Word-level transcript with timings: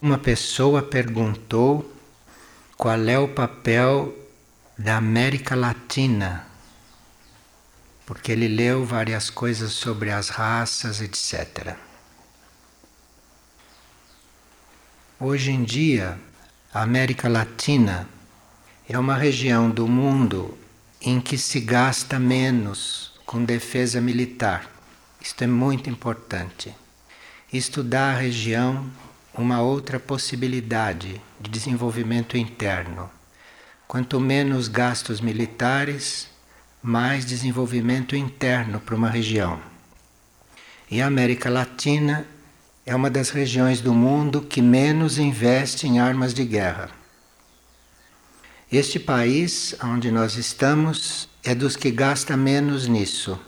Uma 0.00 0.16
pessoa 0.16 0.80
perguntou 0.80 1.92
qual 2.76 3.00
é 3.08 3.18
o 3.18 3.26
papel 3.26 4.14
da 4.78 4.96
América 4.96 5.56
Latina, 5.56 6.46
porque 8.06 8.30
ele 8.30 8.46
leu 8.46 8.84
várias 8.84 9.28
coisas 9.28 9.72
sobre 9.72 10.12
as 10.12 10.28
raças, 10.28 11.00
etc. 11.00 11.74
Hoje 15.18 15.50
em 15.50 15.64
dia, 15.64 16.16
a 16.72 16.82
América 16.82 17.28
Latina 17.28 18.08
é 18.88 18.96
uma 18.96 19.16
região 19.16 19.68
do 19.68 19.88
mundo 19.88 20.56
em 21.00 21.20
que 21.20 21.36
se 21.36 21.58
gasta 21.58 22.20
menos 22.20 23.14
com 23.26 23.44
defesa 23.44 24.00
militar. 24.00 24.70
Isto 25.20 25.42
é 25.42 25.48
muito 25.48 25.90
importante. 25.90 26.72
Dá 27.84 28.12
à 28.12 28.14
região 28.14 28.88
uma 29.38 29.62
outra 29.62 29.98
possibilidade 29.98 31.20
de 31.40 31.50
desenvolvimento 31.50 32.36
interno. 32.36 33.08
Quanto 33.86 34.20
menos 34.20 34.68
gastos 34.68 35.20
militares, 35.20 36.28
mais 36.82 37.24
desenvolvimento 37.24 38.14
interno 38.14 38.80
para 38.80 38.94
uma 38.94 39.08
região. 39.08 39.58
E 40.90 41.00
a 41.00 41.06
América 41.06 41.48
Latina 41.48 42.26
é 42.84 42.94
uma 42.94 43.08
das 43.08 43.30
regiões 43.30 43.80
do 43.80 43.94
mundo 43.94 44.42
que 44.42 44.60
menos 44.60 45.18
investe 45.18 45.86
em 45.86 45.98
armas 45.98 46.34
de 46.34 46.44
guerra. 46.44 46.90
Este 48.70 48.98
país 48.98 49.74
onde 49.82 50.10
nós 50.10 50.36
estamos 50.36 51.28
é 51.42 51.54
dos 51.54 51.76
que 51.76 51.90
gasta 51.90 52.36
menos 52.36 52.86
nisso 52.86 53.40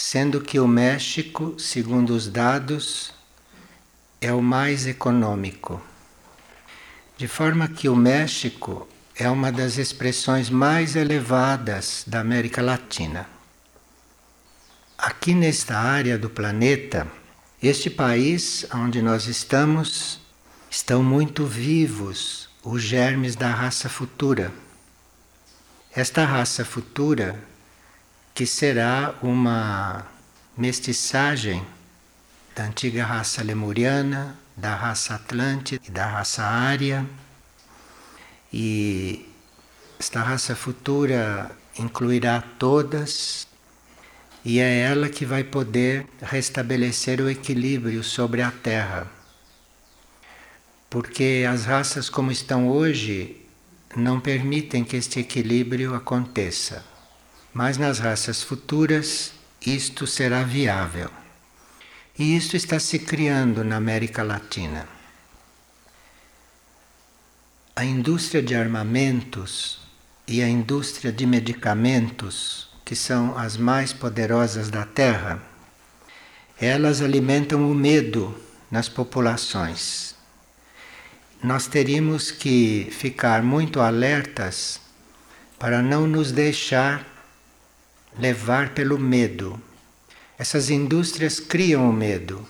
sendo 0.00 0.40
que 0.40 0.58
o 0.58 0.66
México, 0.66 1.54
segundo 1.58 2.14
os 2.14 2.26
dados, 2.26 3.12
é 4.20 4.32
o 4.32 4.42
mais 4.42 4.86
econômico. 4.86 5.80
De 7.16 7.26
forma 7.26 7.68
que 7.68 7.88
o 7.88 7.96
México 7.96 8.86
é 9.16 9.28
uma 9.30 9.50
das 9.50 9.78
expressões 9.78 10.50
mais 10.50 10.94
elevadas 10.94 12.04
da 12.06 12.20
América 12.20 12.60
Latina. 12.60 13.26
Aqui 14.98 15.34
nesta 15.34 15.78
área 15.78 16.18
do 16.18 16.28
planeta, 16.28 17.06
este 17.62 17.88
país 17.88 18.66
onde 18.74 19.00
nós 19.00 19.26
estamos, 19.26 20.20
estão 20.70 21.02
muito 21.02 21.46
vivos 21.46 22.48
os 22.62 22.82
germes 22.82 23.34
da 23.34 23.50
raça 23.50 23.88
futura. 23.88 24.52
Esta 25.94 26.26
raça 26.26 26.64
futura 26.64 27.42
que 28.34 28.44
será 28.46 29.14
uma 29.22 30.06
mestiçagem 30.56 31.64
da 32.60 32.66
antiga 32.66 33.06
raça 33.06 33.42
lemuriana, 33.42 34.38
da 34.54 34.74
raça 34.74 35.14
atlântida 35.14 35.82
e 35.88 35.90
da 35.90 36.04
raça 36.04 36.42
ária. 36.42 37.06
E 38.52 39.26
esta 39.98 40.20
raça 40.20 40.54
futura 40.54 41.50
incluirá 41.78 42.42
todas 42.58 43.46
e 44.44 44.58
é 44.58 44.80
ela 44.80 45.08
que 45.08 45.24
vai 45.24 45.42
poder 45.42 46.06
restabelecer 46.20 47.18
o 47.22 47.30
equilíbrio 47.30 48.04
sobre 48.04 48.42
a 48.42 48.50
Terra. 48.50 49.06
Porque 50.90 51.46
as 51.50 51.64
raças 51.64 52.10
como 52.10 52.30
estão 52.30 52.68
hoje 52.68 53.40
não 53.96 54.20
permitem 54.20 54.84
que 54.84 54.96
este 54.96 55.18
equilíbrio 55.20 55.94
aconteça. 55.94 56.84
Mas 57.54 57.78
nas 57.78 57.98
raças 57.98 58.42
futuras 58.42 59.32
isto 59.64 60.06
será 60.06 60.42
viável. 60.42 61.10
E 62.20 62.36
isto 62.36 62.54
está 62.54 62.78
se 62.78 62.98
criando 62.98 63.64
na 63.64 63.76
América 63.76 64.22
Latina. 64.22 64.86
A 67.74 67.82
indústria 67.82 68.42
de 68.42 68.54
armamentos 68.54 69.80
e 70.28 70.42
a 70.42 70.46
indústria 70.46 71.10
de 71.10 71.24
medicamentos, 71.24 72.68
que 72.84 72.94
são 72.94 73.38
as 73.38 73.56
mais 73.56 73.94
poderosas 73.94 74.68
da 74.68 74.84
Terra, 74.84 75.42
elas 76.60 77.00
alimentam 77.00 77.70
o 77.70 77.74
medo 77.74 78.38
nas 78.70 78.86
populações. 78.86 80.14
Nós 81.42 81.66
teríamos 81.66 82.30
que 82.30 82.86
ficar 82.90 83.42
muito 83.42 83.80
alertas 83.80 84.78
para 85.58 85.80
não 85.80 86.06
nos 86.06 86.32
deixar 86.32 87.02
levar 88.18 88.74
pelo 88.74 88.98
medo. 88.98 89.58
Essas 90.40 90.70
indústrias 90.70 91.38
criam 91.38 91.90
o 91.90 91.92
medo. 91.92 92.48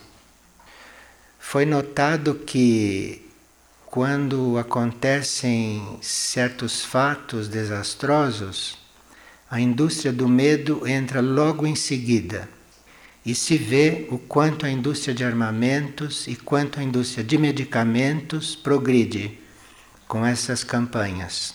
Foi 1.37 1.65
notado 1.65 2.35
que 2.35 3.29
quando 3.85 4.57
acontecem 4.57 5.99
certos 6.01 6.85
fatos 6.85 7.49
desastrosos, 7.49 8.77
a 9.49 9.59
indústria 9.59 10.13
do 10.13 10.29
medo 10.29 10.87
entra 10.87 11.19
logo 11.19 11.67
em 11.67 11.75
seguida. 11.75 12.47
E 13.25 13.35
se 13.35 13.57
vê 13.57 14.07
o 14.09 14.17
quanto 14.17 14.65
a 14.65 14.69
indústria 14.69 15.13
de 15.13 15.25
armamentos 15.25 16.27
e 16.27 16.37
quanto 16.37 16.79
a 16.79 16.83
indústria 16.83 17.25
de 17.25 17.37
medicamentos 17.37 18.55
progride 18.55 19.37
com 20.07 20.25
essas 20.25 20.63
campanhas. 20.63 21.53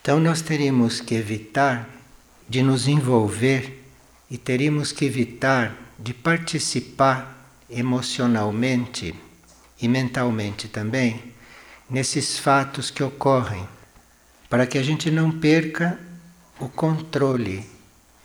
Então 0.00 0.20
nós 0.20 0.40
teríamos 0.40 1.00
que 1.00 1.16
evitar 1.16 1.90
de 2.48 2.62
nos 2.62 2.86
envolver 2.86 3.79
e 4.30 4.38
teríamos 4.38 4.92
que 4.92 5.04
evitar 5.04 5.76
de 5.98 6.14
participar 6.14 7.36
emocionalmente 7.68 9.14
e 9.80 9.88
mentalmente 9.88 10.68
também 10.68 11.22
nesses 11.88 12.38
fatos 12.38 12.90
que 12.90 13.02
ocorrem, 13.02 13.66
para 14.48 14.66
que 14.66 14.78
a 14.78 14.82
gente 14.82 15.10
não 15.10 15.30
perca 15.30 15.98
o 16.60 16.68
controle 16.68 17.66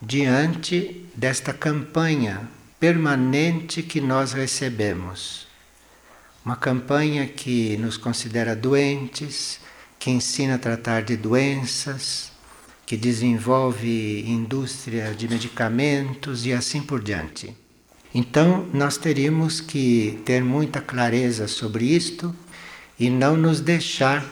diante 0.02 1.06
desta 1.16 1.52
campanha 1.52 2.48
permanente 2.80 3.82
que 3.82 4.00
nós 4.00 4.34
recebemos. 4.34 5.48
Uma 6.44 6.56
campanha 6.56 7.26
que 7.26 7.76
nos 7.78 7.98
considera 7.98 8.56
doentes, 8.56 9.60
que 9.98 10.12
ensina 10.12 10.56
a 10.56 10.60
tratar 10.60 11.02
de 11.02 11.18
doenças, 11.18 12.32
que 12.86 12.96
desenvolve 12.96 14.24
indústria 14.28 15.14
de 15.14 15.28
medicamentos 15.28 16.46
e 16.46 16.54
assim 16.54 16.82
por 16.82 17.02
diante. 17.02 17.56
Então, 18.14 18.66
nós 18.74 18.96
teríamos 18.98 19.60
que 19.60 20.22
ter 20.24 20.44
muita 20.44 20.80
clareza 20.80 21.48
sobre 21.48 21.86
isto 21.86 22.34
e 23.00 23.10
não 23.10 23.36
nos 23.36 23.60
deixar 23.60 24.26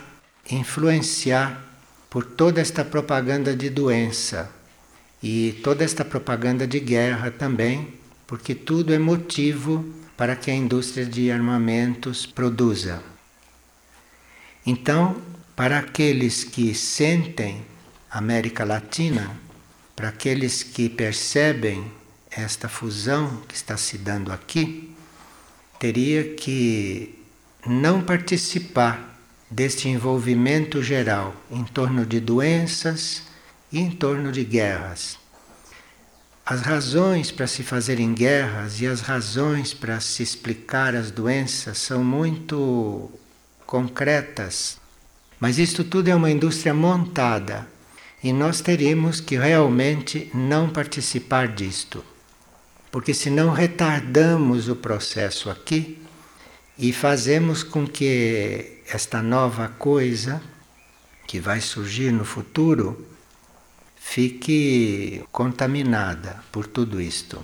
influenciar 0.49 1.61
por 2.09 2.23
toda 2.25 2.61
esta 2.61 2.85
propaganda 2.85 3.55
de 3.55 3.69
doença 3.69 4.51
e 5.21 5.59
toda 5.63 5.83
esta 5.83 6.05
propaganda 6.05 6.67
de 6.67 6.79
guerra 6.79 7.31
também, 7.31 7.93
porque 8.27 8.53
tudo 8.53 8.93
é 8.93 8.99
motivo 8.99 9.85
para 10.15 10.35
que 10.35 10.51
a 10.51 10.55
indústria 10.55 11.05
de 11.05 11.31
armamentos 11.31 12.25
produza. 12.25 13.01
Então, 14.65 15.15
para 15.55 15.79
aqueles 15.79 16.43
que 16.43 16.73
sentem 16.73 17.61
América 18.13 18.63
Latina, 18.63 19.35
para 19.95 20.09
aqueles 20.09 20.61
que 20.61 20.87
percebem 20.87 21.91
esta 22.29 22.69
fusão 22.69 23.41
que 23.47 23.55
está 23.55 23.75
se 23.75 23.97
dando 23.97 24.31
aqui, 24.31 24.95
teria 25.79 26.35
que 26.35 27.17
não 27.65 28.03
participar 28.03 29.17
deste 29.49 29.89
envolvimento 29.89 30.83
geral 30.83 31.35
em 31.49 31.63
torno 31.63 32.05
de 32.05 32.19
doenças 32.19 33.23
e 33.71 33.79
em 33.79 33.89
torno 33.89 34.31
de 34.31 34.43
guerras. 34.43 35.17
As 36.45 36.61
razões 36.61 37.31
para 37.31 37.47
se 37.47 37.63
fazerem 37.63 38.13
guerras 38.13 38.79
e 38.79 38.85
as 38.85 39.01
razões 39.01 39.73
para 39.73 39.99
se 39.99 40.21
explicar 40.21 40.95
as 40.95 41.09
doenças 41.09 41.79
são 41.79 42.03
muito 42.03 43.09
concretas, 43.65 44.77
mas 45.39 45.57
isto 45.57 45.83
tudo 45.83 46.09
é 46.09 46.15
uma 46.15 46.29
indústria 46.29 46.75
montada 46.75 47.73
e 48.23 48.31
nós 48.31 48.61
teríamos 48.61 49.19
que 49.19 49.37
realmente 49.37 50.31
não 50.33 50.69
participar 50.69 51.49
disto. 51.49 52.03
Porque 52.89 53.13
senão 53.13 53.51
retardamos 53.51 54.69
o 54.69 54.75
processo 54.77 55.49
aqui 55.49 56.01
e 56.77 56.93
fazemos 56.93 57.63
com 57.63 57.85
que 57.85 58.81
esta 58.87 59.21
nova 59.21 59.67
coisa 59.67 60.41
que 61.27 61.39
vai 61.39 61.59
surgir 61.59 62.11
no 62.11 62.23
futuro 62.23 63.05
fique 63.97 65.23
contaminada 65.31 66.41
por 66.51 66.65
tudo 66.65 67.01
isto. 67.01 67.43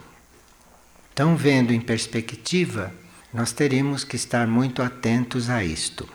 Então, 1.12 1.36
vendo 1.36 1.74
em 1.74 1.82
perspectiva, 1.82 2.94
nós 3.34 3.52
teríamos 3.52 4.06
que 4.06 4.16
estar 4.16 4.48
muito 4.48 4.82
atentos 4.82 5.50
a 5.50 5.64
isto. 5.64 6.08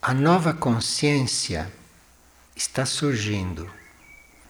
A 0.00 0.14
nova 0.14 0.54
consciência 0.54 1.70
está 2.60 2.84
surgindo. 2.84 3.70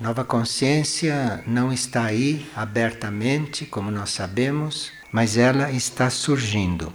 Nova 0.00 0.24
consciência 0.24 1.44
não 1.46 1.72
está 1.72 2.06
aí 2.06 2.44
abertamente, 2.56 3.64
como 3.64 3.88
nós 3.88 4.10
sabemos, 4.10 4.90
mas 5.12 5.36
ela 5.36 5.70
está 5.70 6.10
surgindo. 6.10 6.92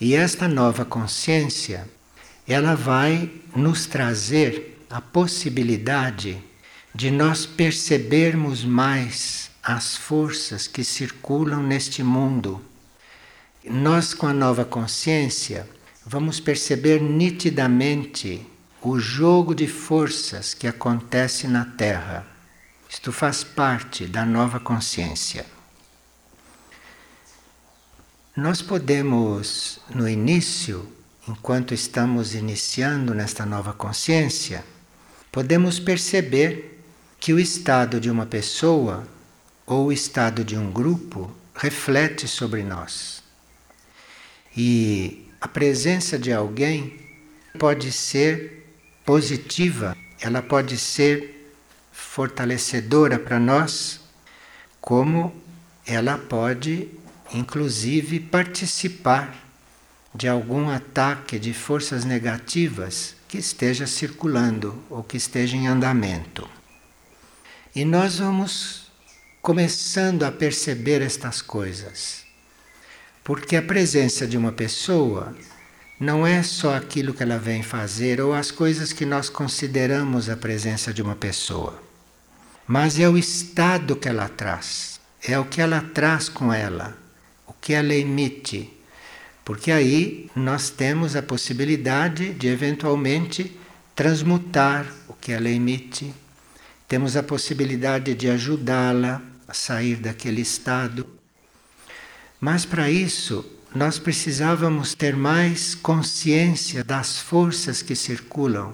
E 0.00 0.12
esta 0.12 0.48
nova 0.48 0.84
consciência, 0.84 1.88
ela 2.48 2.74
vai 2.74 3.30
nos 3.54 3.86
trazer 3.86 4.84
a 4.90 5.00
possibilidade 5.00 6.42
de 6.92 7.08
nós 7.08 7.46
percebermos 7.46 8.64
mais 8.64 9.52
as 9.62 9.96
forças 9.96 10.66
que 10.66 10.82
circulam 10.82 11.62
neste 11.62 12.02
mundo. 12.02 12.60
Nós, 13.64 14.14
com 14.14 14.26
a 14.26 14.32
nova 14.32 14.64
consciência, 14.64 15.64
vamos 16.04 16.40
perceber 16.40 17.00
nitidamente 17.00 18.49
o 18.82 18.98
jogo 18.98 19.54
de 19.54 19.66
forças 19.66 20.54
que 20.54 20.66
acontece 20.66 21.46
na 21.46 21.64
Terra. 21.64 22.26
Isto 22.88 23.12
faz 23.12 23.44
parte 23.44 24.06
da 24.06 24.24
nova 24.24 24.58
consciência. 24.58 25.44
Nós 28.34 28.62
podemos, 28.62 29.80
no 29.94 30.08
início, 30.08 30.90
enquanto 31.28 31.74
estamos 31.74 32.34
iniciando 32.34 33.12
nesta 33.12 33.44
nova 33.44 33.72
consciência, 33.74 34.64
podemos 35.30 35.78
perceber 35.78 36.82
que 37.18 37.34
o 37.34 37.38
estado 37.38 38.00
de 38.00 38.10
uma 38.10 38.24
pessoa 38.24 39.06
ou 39.66 39.86
o 39.86 39.92
estado 39.92 40.42
de 40.42 40.56
um 40.56 40.72
grupo 40.72 41.30
reflete 41.54 42.26
sobre 42.26 42.62
nós. 42.62 43.22
E 44.56 45.28
a 45.38 45.46
presença 45.46 46.18
de 46.18 46.32
alguém 46.32 46.98
pode 47.58 47.92
ser 47.92 48.60
positiva, 49.04 49.96
ela 50.20 50.42
pode 50.42 50.76
ser 50.76 51.52
fortalecedora 51.92 53.18
para 53.18 53.38
nós, 53.38 54.00
como 54.80 55.34
ela 55.86 56.16
pode, 56.18 56.88
inclusive, 57.32 58.20
participar 58.20 59.34
de 60.14 60.28
algum 60.28 60.68
ataque 60.68 61.38
de 61.38 61.54
forças 61.54 62.04
negativas 62.04 63.14
que 63.28 63.38
esteja 63.38 63.86
circulando 63.86 64.82
ou 64.90 65.04
que 65.04 65.16
esteja 65.16 65.56
em 65.56 65.68
andamento. 65.68 66.48
E 67.74 67.84
nós 67.84 68.18
vamos 68.18 68.90
começando 69.40 70.24
a 70.24 70.32
perceber 70.32 71.00
estas 71.00 71.40
coisas. 71.40 72.24
Porque 73.22 73.56
a 73.56 73.62
presença 73.62 74.26
de 74.26 74.36
uma 74.36 74.50
pessoa 74.50 75.34
não 76.00 76.26
é 76.26 76.42
só 76.42 76.74
aquilo 76.74 77.12
que 77.14 77.22
ela 77.22 77.38
vem 77.38 77.62
fazer 77.62 78.20
ou 78.20 78.32
as 78.32 78.50
coisas 78.50 78.92
que 78.92 79.04
nós 79.04 79.28
consideramos 79.28 80.30
a 80.30 80.36
presença 80.36 80.92
de 80.92 81.02
uma 81.02 81.14
pessoa, 81.14 81.80
mas 82.66 82.98
é 82.98 83.08
o 83.08 83.18
estado 83.18 83.94
que 83.94 84.08
ela 84.08 84.28
traz, 84.28 84.98
é 85.22 85.38
o 85.38 85.44
que 85.44 85.60
ela 85.60 85.82
traz 85.94 86.28
com 86.28 86.52
ela, 86.52 86.96
o 87.46 87.52
que 87.52 87.74
ela 87.74 87.94
emite. 87.94 88.72
Porque 89.44 89.70
aí 89.70 90.30
nós 90.34 90.70
temos 90.70 91.14
a 91.14 91.22
possibilidade 91.22 92.32
de 92.32 92.48
eventualmente 92.48 93.56
transmutar 93.94 94.86
o 95.06 95.12
que 95.12 95.32
ela 95.32 95.48
emite 95.48 96.14
temos 96.90 97.16
a 97.16 97.22
possibilidade 97.22 98.16
de 98.16 98.28
ajudá-la 98.28 99.22
a 99.46 99.54
sair 99.54 99.94
daquele 99.94 100.40
estado. 100.40 101.06
Mas 102.40 102.64
para 102.64 102.90
isso, 102.90 103.48
nós 103.74 103.98
precisávamos 103.98 104.94
ter 104.94 105.14
mais 105.14 105.74
consciência 105.74 106.82
das 106.82 107.18
forças 107.18 107.82
que 107.82 107.94
circulam, 107.94 108.72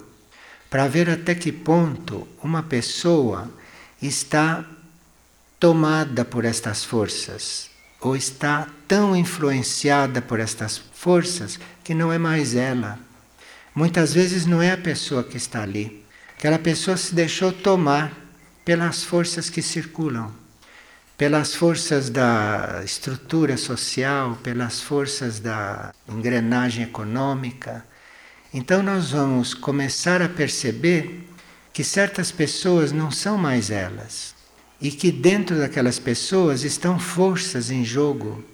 para 0.70 0.88
ver 0.88 1.08
até 1.10 1.34
que 1.34 1.52
ponto 1.52 2.26
uma 2.42 2.62
pessoa 2.62 3.50
está 4.00 4.64
tomada 5.60 6.24
por 6.24 6.44
estas 6.44 6.84
forças, 6.84 7.70
ou 8.00 8.16
está 8.16 8.68
tão 8.86 9.16
influenciada 9.16 10.20
por 10.20 10.40
estas 10.40 10.78
forças 10.94 11.58
que 11.82 11.94
não 11.94 12.12
é 12.12 12.18
mais 12.18 12.54
ela. 12.54 12.98
Muitas 13.74 14.12
vezes 14.12 14.46
não 14.46 14.60
é 14.60 14.72
a 14.72 14.78
pessoa 14.78 15.22
que 15.22 15.36
está 15.36 15.62
ali, 15.62 16.06
Aquela 16.38 16.58
pessoa 16.58 16.96
se 16.98 17.14
deixou 17.14 17.50
tomar 17.50 18.12
pelas 18.64 19.02
forças 19.02 19.48
que 19.48 19.62
circulam, 19.62 20.30
pelas 21.16 21.54
forças 21.54 22.10
da 22.10 22.82
estrutura 22.84 23.56
social, 23.56 24.36
pelas 24.42 24.80
forças 24.80 25.40
da 25.40 25.94
engrenagem 26.08 26.84
econômica. 26.84 27.84
Então 28.52 28.82
nós 28.82 29.12
vamos 29.12 29.54
começar 29.54 30.20
a 30.20 30.28
perceber 30.28 31.26
que 31.72 31.82
certas 31.82 32.30
pessoas 32.30 32.92
não 32.92 33.10
são 33.10 33.38
mais 33.38 33.70
elas 33.70 34.34
e 34.80 34.90
que 34.90 35.10
dentro 35.10 35.58
daquelas 35.58 35.98
pessoas 35.98 36.64
estão 36.64 36.98
forças 36.98 37.70
em 37.70 37.84
jogo, 37.84 38.44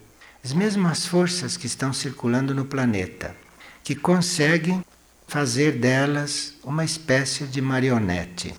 as 0.45 0.53
mesmas 0.53 1.05
forças 1.05 1.57
que 1.57 1.67
estão 1.67 1.93
circulando 1.93 2.55
no 2.55 2.65
planeta, 2.65 3.35
que 3.83 3.97
conseguem 3.97 4.85
fazer 5.27 5.73
delas 5.73 6.55
uma 6.63 6.85
espécie 6.85 7.45
de 7.45 7.61
marionete. 7.61 8.55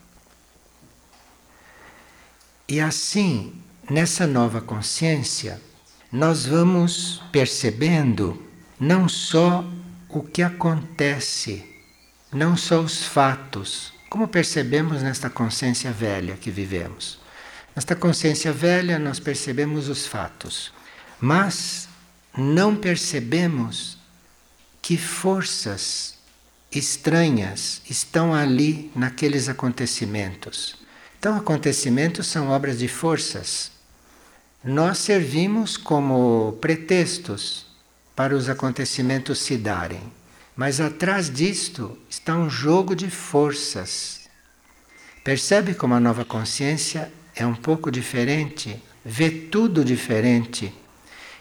E 2.68 2.80
assim, 2.80 3.63
nessa 3.90 4.26
nova 4.26 4.62
consciência, 4.62 5.62
nós 6.12 6.46
vamos 6.46 7.22
percebendo 7.32 8.42
não 8.80 9.10
só 9.10 9.66
o 10.10 10.22
que 10.22 10.42
acontece, 10.42 11.66
não 12.32 12.56
só 12.56 12.80
os 12.80 13.04
fatos, 13.04 13.94
como 14.10 14.28
percebemos 14.28 15.02
nesta 15.02 15.30
consciência 15.30 15.92
velha 15.92 16.36
que 16.36 16.52
vivemos. 16.52 17.20
Nesta 17.76 17.96
consciência 17.96 18.54
velha, 18.54 19.00
nós 19.00 19.20
percebemos 19.20 19.90
os 19.90 20.06
fatos, 20.06 20.72
mas 21.20 21.90
não 22.38 22.76
percebemos 22.76 23.98
que 24.82 24.98
forças 24.98 26.16
estranhas 26.72 27.82
estão 27.90 28.34
ali 28.34 28.92
naqueles 28.96 29.50
acontecimentos. 29.50 30.76
Então, 31.18 31.36
acontecimentos 31.38 32.28
são 32.28 32.50
obras 32.50 32.78
de 32.80 32.88
forças. 32.88 33.72
Nós 34.64 35.00
servimos 35.00 35.76
como 35.76 36.58
pretextos 36.62 37.66
para 38.16 38.34
os 38.34 38.48
acontecimentos 38.48 39.40
se 39.40 39.58
darem, 39.58 40.02
mas 40.56 40.80
atrás 40.80 41.30
disto 41.30 41.98
está 42.10 42.38
um 42.38 42.50
jogo 42.50 42.96
de 42.96 43.10
forças. 43.10 44.30
Percebe 45.22 45.74
como 45.74 45.96
a 45.96 46.00
nova 46.00 46.24
consciência 46.24 47.12
é 47.36 47.46
um 47.46 47.56
pouco 47.56 47.92
diferente, 47.92 48.82
vê 49.04 49.30
tudo 49.30 49.84
diferente. 49.84 50.74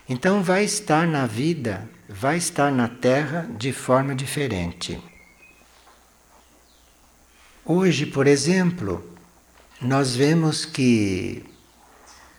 Então, 0.08 0.42
vai 0.42 0.64
estar 0.64 1.06
na 1.06 1.24
vida, 1.24 1.88
vai 2.08 2.38
estar 2.38 2.72
na 2.72 2.88
Terra 2.88 3.48
de 3.56 3.72
forma 3.72 4.16
diferente. 4.16 5.00
Hoje, 7.64 8.04
por 8.04 8.26
exemplo, 8.26 9.08
nós 9.80 10.16
vemos 10.16 10.64
que 10.64 11.44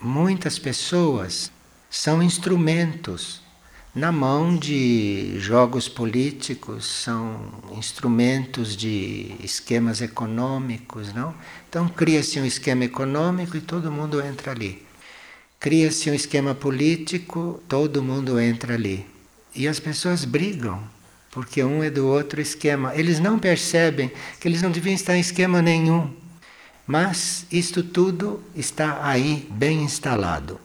muitas 0.03 0.60
pessoas 0.60 1.51
são 1.89 2.22
instrumentos 2.22 3.41
na 3.95 4.12
mão 4.12 4.57
de 4.57 5.39
jogos 5.39 5.88
políticos, 5.88 6.86
são 6.86 7.39
instrumentos 7.77 8.75
de 8.75 9.36
esquemas 9.43 10.01
econômicos, 10.01 11.13
não? 11.13 11.33
Então 11.69 11.88
cria-se 11.88 12.39
um 12.39 12.45
esquema 12.45 12.86
econômico 12.86 13.55
e 13.55 13.62
todo 13.62 13.91
mundo 13.91 14.19
entra 14.19 14.51
ali. 14.51 14.83
Cria-se 15.60 16.10
um 16.10 16.13
esquema 16.13 16.55
político, 16.55 17.62
todo 17.69 18.03
mundo 18.03 18.39
entra 18.39 18.74
ali. 18.74 19.05
E 19.55 19.67
as 19.67 19.79
pessoas 19.79 20.25
brigam 20.25 20.83
porque 21.29 21.63
um 21.63 21.83
é 21.83 21.89
do 21.89 22.07
outro 22.07 22.41
esquema. 22.41 22.95
Eles 22.95 23.19
não 23.19 23.39
percebem 23.39 24.12
que 24.39 24.48
eles 24.48 24.62
não 24.62 24.72
deviam 24.72 24.93
estar 24.93 25.15
em 25.15 25.19
esquema 25.19 25.62
nenhum, 25.62 26.12
mas 26.85 27.45
isto 27.51 27.81
tudo 27.81 28.43
está 28.55 29.05
aí 29.05 29.47
bem 29.51 29.83
instalado. 29.83 30.59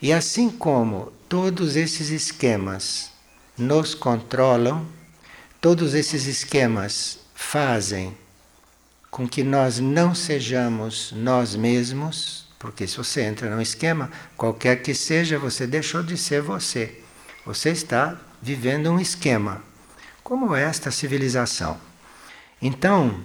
E 0.00 0.12
assim 0.12 0.48
como 0.48 1.12
todos 1.28 1.76
esses 1.76 2.08
esquemas 2.08 3.10
nos 3.56 3.94
controlam, 3.94 4.86
todos 5.60 5.94
esses 5.94 6.26
esquemas 6.26 7.18
fazem 7.34 8.16
com 9.10 9.28
que 9.28 9.42
nós 9.42 9.78
não 9.78 10.14
sejamos 10.14 11.12
nós 11.12 11.54
mesmos, 11.54 12.46
porque 12.58 12.86
se 12.86 12.96
você 12.96 13.22
entra 13.22 13.50
num 13.50 13.60
esquema, 13.60 14.10
qualquer 14.36 14.82
que 14.82 14.94
seja, 14.94 15.38
você 15.38 15.66
deixou 15.66 16.02
de 16.02 16.16
ser 16.16 16.40
você. 16.40 17.02
Você 17.44 17.70
está 17.70 18.18
vivendo 18.40 18.90
um 18.90 19.00
esquema, 19.00 19.62
como 20.22 20.54
esta 20.54 20.90
civilização. 20.90 21.78
Então, 22.62 23.20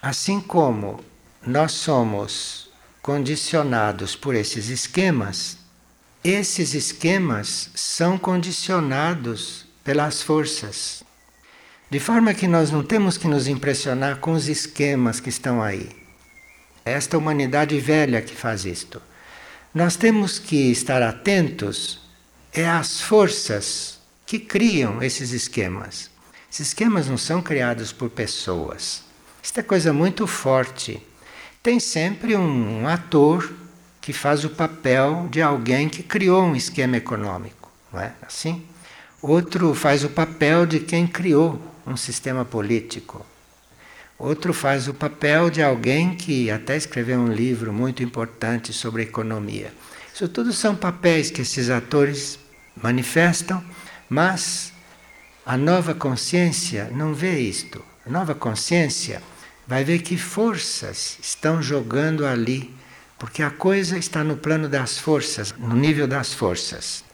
assim 0.00 0.40
como 0.40 1.00
nós 1.46 1.72
somos 1.72 2.70
condicionados 3.02 4.14
por 4.14 4.34
esses 4.34 4.68
esquemas, 4.68 5.58
esses 6.22 6.74
esquemas 6.74 7.70
são 7.74 8.18
condicionados 8.18 9.66
pelas 9.82 10.22
forças. 10.22 11.02
De 11.90 11.98
forma 11.98 12.34
que 12.34 12.46
nós 12.46 12.70
não 12.70 12.82
temos 12.82 13.16
que 13.16 13.26
nos 13.26 13.48
impressionar 13.48 14.18
com 14.18 14.32
os 14.32 14.48
esquemas 14.48 15.20
que 15.20 15.30
estão 15.30 15.62
aí. 15.62 15.88
É 16.84 16.92
esta 16.92 17.16
humanidade 17.16 17.78
velha 17.80 18.20
que 18.20 18.34
faz 18.34 18.64
isto. 18.64 19.00
Nós 19.74 19.96
temos 19.96 20.38
que 20.38 20.70
estar 20.70 21.02
atentos 21.02 22.00
é 22.52 22.68
às 22.68 23.00
forças 23.00 23.98
que 24.26 24.38
criam 24.38 25.02
esses 25.02 25.32
esquemas. 25.32 26.10
Esses 26.50 26.68
esquemas 26.68 27.06
não 27.06 27.16
são 27.16 27.40
criados 27.40 27.92
por 27.92 28.10
pessoas. 28.10 29.07
Isso 29.48 29.58
é 29.58 29.62
coisa 29.62 29.94
muito 29.94 30.26
forte. 30.26 31.02
Tem 31.62 31.80
sempre 31.80 32.36
um, 32.36 32.82
um 32.82 32.86
ator 32.86 33.50
que 33.98 34.12
faz 34.12 34.44
o 34.44 34.50
papel 34.50 35.26
de 35.30 35.40
alguém 35.40 35.88
que 35.88 36.02
criou 36.02 36.42
um 36.42 36.54
esquema 36.54 36.98
econômico, 36.98 37.72
não 37.90 37.98
é 37.98 38.12
assim? 38.20 38.62
Outro 39.22 39.72
faz 39.72 40.04
o 40.04 40.10
papel 40.10 40.66
de 40.66 40.80
quem 40.80 41.06
criou 41.06 41.58
um 41.86 41.96
sistema 41.96 42.44
político. 42.44 43.24
Outro 44.18 44.52
faz 44.52 44.86
o 44.86 44.92
papel 44.92 45.48
de 45.48 45.62
alguém 45.62 46.14
que 46.14 46.50
até 46.50 46.76
escreveu 46.76 47.18
um 47.18 47.32
livro 47.32 47.72
muito 47.72 48.02
importante 48.02 48.70
sobre 48.74 49.04
economia. 49.04 49.72
Isso 50.14 50.28
tudo 50.28 50.52
são 50.52 50.76
papéis 50.76 51.30
que 51.30 51.40
esses 51.40 51.70
atores 51.70 52.38
manifestam, 52.76 53.64
mas 54.10 54.74
a 55.46 55.56
nova 55.56 55.94
consciência 55.94 56.90
não 56.92 57.14
vê 57.14 57.40
isto. 57.40 57.82
A 58.04 58.10
nova 58.10 58.34
consciência 58.34 59.22
vai 59.68 59.84
ver 59.84 59.98
que 59.98 60.16
forças 60.16 61.18
estão 61.20 61.62
jogando 61.62 62.24
ali, 62.24 62.74
porque 63.18 63.42
a 63.42 63.50
coisa 63.50 63.98
está 63.98 64.24
no 64.24 64.34
plano 64.34 64.66
das 64.66 64.98
forças, 64.98 65.54
no 65.58 65.76
nível 65.76 66.08
das 66.08 66.32
forças. 66.32 67.04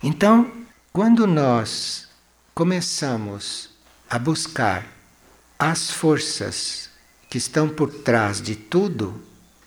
Então, 0.00 0.52
quando 0.92 1.26
nós 1.26 2.08
começamos 2.54 3.70
a 4.08 4.20
buscar 4.20 4.86
as 5.58 5.90
forças 5.90 6.88
que 7.28 7.38
estão 7.38 7.68
por 7.68 7.90
trás 7.90 8.40
de 8.40 8.54
tudo, 8.54 9.20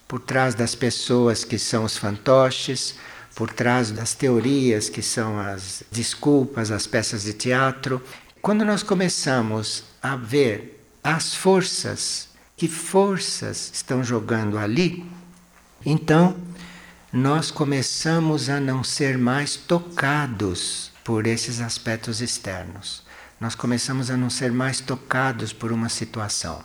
por 0.07 0.19
trás 0.19 0.55
das 0.55 0.75
pessoas 0.75 1.43
que 1.43 1.59
são 1.59 1.83
os 1.83 1.97
fantoches, 1.97 2.95
por 3.35 3.51
trás 3.51 3.91
das 3.91 4.13
teorias 4.13 4.87
que 4.87 5.01
são 5.01 5.39
as 5.39 5.83
desculpas, 5.91 6.71
as 6.71 6.87
peças 6.87 7.23
de 7.23 7.33
teatro. 7.33 8.01
Quando 8.41 8.63
nós 8.63 8.81
começamos 8.81 9.83
a 10.01 10.15
ver 10.15 10.74
as 11.05 11.35
forças, 11.35 12.29
que 12.57 12.67
forças 12.67 13.69
estão 13.71 14.03
jogando 14.03 14.57
ali, 14.57 15.05
então 15.85 16.35
nós 17.13 17.51
começamos 17.51 18.49
a 18.49 18.59
não 18.59 18.83
ser 18.83 19.15
mais 19.15 19.55
tocados 19.55 20.91
por 21.03 21.27
esses 21.27 21.61
aspectos 21.61 22.21
externos. 22.21 23.03
Nós 23.39 23.53
começamos 23.53 24.09
a 24.09 24.17
não 24.17 24.31
ser 24.31 24.51
mais 24.51 24.79
tocados 24.79 25.53
por 25.53 25.71
uma 25.71 25.89
situação. 25.89 26.63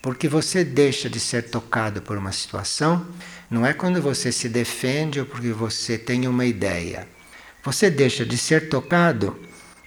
Porque 0.00 0.28
você 0.28 0.64
deixa 0.64 1.10
de 1.10 1.20
ser 1.20 1.50
tocado 1.50 2.00
por 2.00 2.16
uma 2.16 2.32
situação, 2.32 3.06
não 3.50 3.66
é 3.66 3.74
quando 3.74 4.00
você 4.00 4.32
se 4.32 4.48
defende 4.48 5.20
ou 5.20 5.26
porque 5.26 5.52
você 5.52 5.98
tem 5.98 6.26
uma 6.26 6.46
ideia. 6.46 7.06
Você 7.62 7.90
deixa 7.90 8.24
de 8.24 8.38
ser 8.38 8.70
tocado 8.70 9.38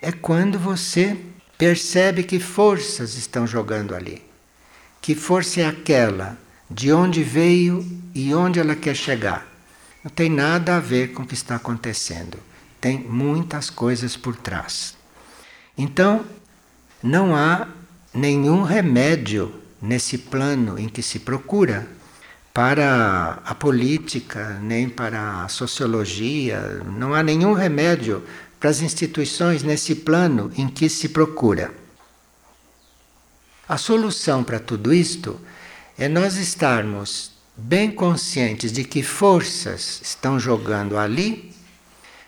é 0.04 0.12
quando 0.12 0.60
você 0.60 1.18
percebe 1.62 2.24
que 2.24 2.40
forças 2.40 3.14
estão 3.14 3.46
jogando 3.46 3.94
ali. 3.94 4.20
Que 5.00 5.14
força 5.14 5.62
é 5.62 5.68
aquela? 5.68 6.36
De 6.68 6.92
onde 6.92 7.24
veio 7.24 7.86
e 8.16 8.34
onde 8.34 8.60
ela 8.60 8.76
quer 8.76 8.96
chegar? 8.96 9.46
Não 10.04 10.10
tem 10.10 10.28
nada 10.28 10.78
a 10.78 10.80
ver 10.80 11.14
com 11.14 11.22
o 11.22 11.28
que 11.28 11.36
está 11.36 11.58
acontecendo. 11.58 12.40
Tem 12.80 12.98
muitas 12.98 13.70
coisas 13.70 14.18
por 14.18 14.36
trás. 14.36 14.96
Então, 15.78 16.26
não 17.04 17.36
há 17.36 17.68
nenhum 18.12 18.64
remédio 18.64 19.54
nesse 19.80 20.18
plano 20.18 20.80
em 20.80 20.90
que 20.90 21.04
se 21.04 21.20
procura 21.20 21.88
para 22.52 23.40
a 23.46 23.54
política, 23.54 24.60
nem 24.64 24.90
para 24.90 25.44
a 25.44 25.48
sociologia, 25.48 26.82
não 26.98 27.14
há 27.14 27.22
nenhum 27.22 27.54
remédio 27.54 28.24
para 28.62 28.70
as 28.70 28.80
instituições 28.80 29.64
nesse 29.64 29.96
plano 29.96 30.52
em 30.56 30.68
que 30.68 30.88
se 30.88 31.10
procura. 31.10 31.74
A 33.68 33.76
solução 33.76 34.44
para 34.44 34.60
tudo 34.60 34.94
isto 34.94 35.42
é 35.98 36.08
nós 36.08 36.36
estarmos 36.36 37.32
bem 37.58 37.90
conscientes 37.90 38.72
de 38.72 38.84
que 38.84 39.02
forças 39.02 40.00
estão 40.04 40.40
jogando 40.40 40.96
ali, 40.96 41.52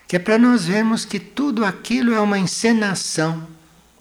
que 0.08 0.16
é 0.16 0.18
para 0.18 0.36
nós 0.36 0.64
vermos 0.64 1.04
que 1.04 1.20
tudo 1.20 1.64
aquilo 1.64 2.12
é 2.12 2.18
uma 2.18 2.38
encenação 2.38 3.46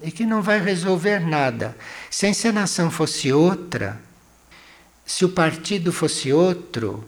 e 0.02 0.10
que 0.10 0.26
não 0.26 0.42
vai 0.42 0.60
resolver 0.60 1.20
nada. 1.20 1.78
Se 2.10 2.26
a 2.26 2.30
encenação 2.30 2.90
fosse 2.90 3.32
outra, 3.32 4.02
se 5.06 5.24
o 5.24 5.30
partido 5.30 5.94
fosse 5.94 6.34
outro, 6.34 7.08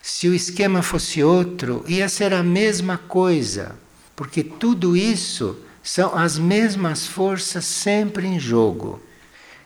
se 0.00 0.28
o 0.28 0.34
esquema 0.34 0.80
fosse 0.80 1.22
outro, 1.22 1.84
ia 1.86 2.08
ser 2.08 2.32
a 2.32 2.42
mesma 2.42 2.96
coisa, 2.96 3.81
porque 4.22 4.44
tudo 4.44 4.96
isso 4.96 5.58
são 5.82 6.16
as 6.16 6.38
mesmas 6.38 7.08
forças 7.08 7.64
sempre 7.64 8.24
em 8.24 8.38
jogo. 8.38 9.02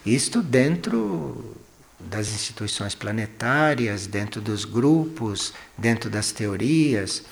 Isto 0.04 0.42
dentro 0.42 1.54
das 2.00 2.28
instituições 2.32 2.94
planetárias, 2.94 4.06
dentro 4.06 4.40
dos 4.40 4.64
grupos, 4.64 5.52
dentro 5.76 6.08
das 6.08 6.32
teorias. 6.32 7.22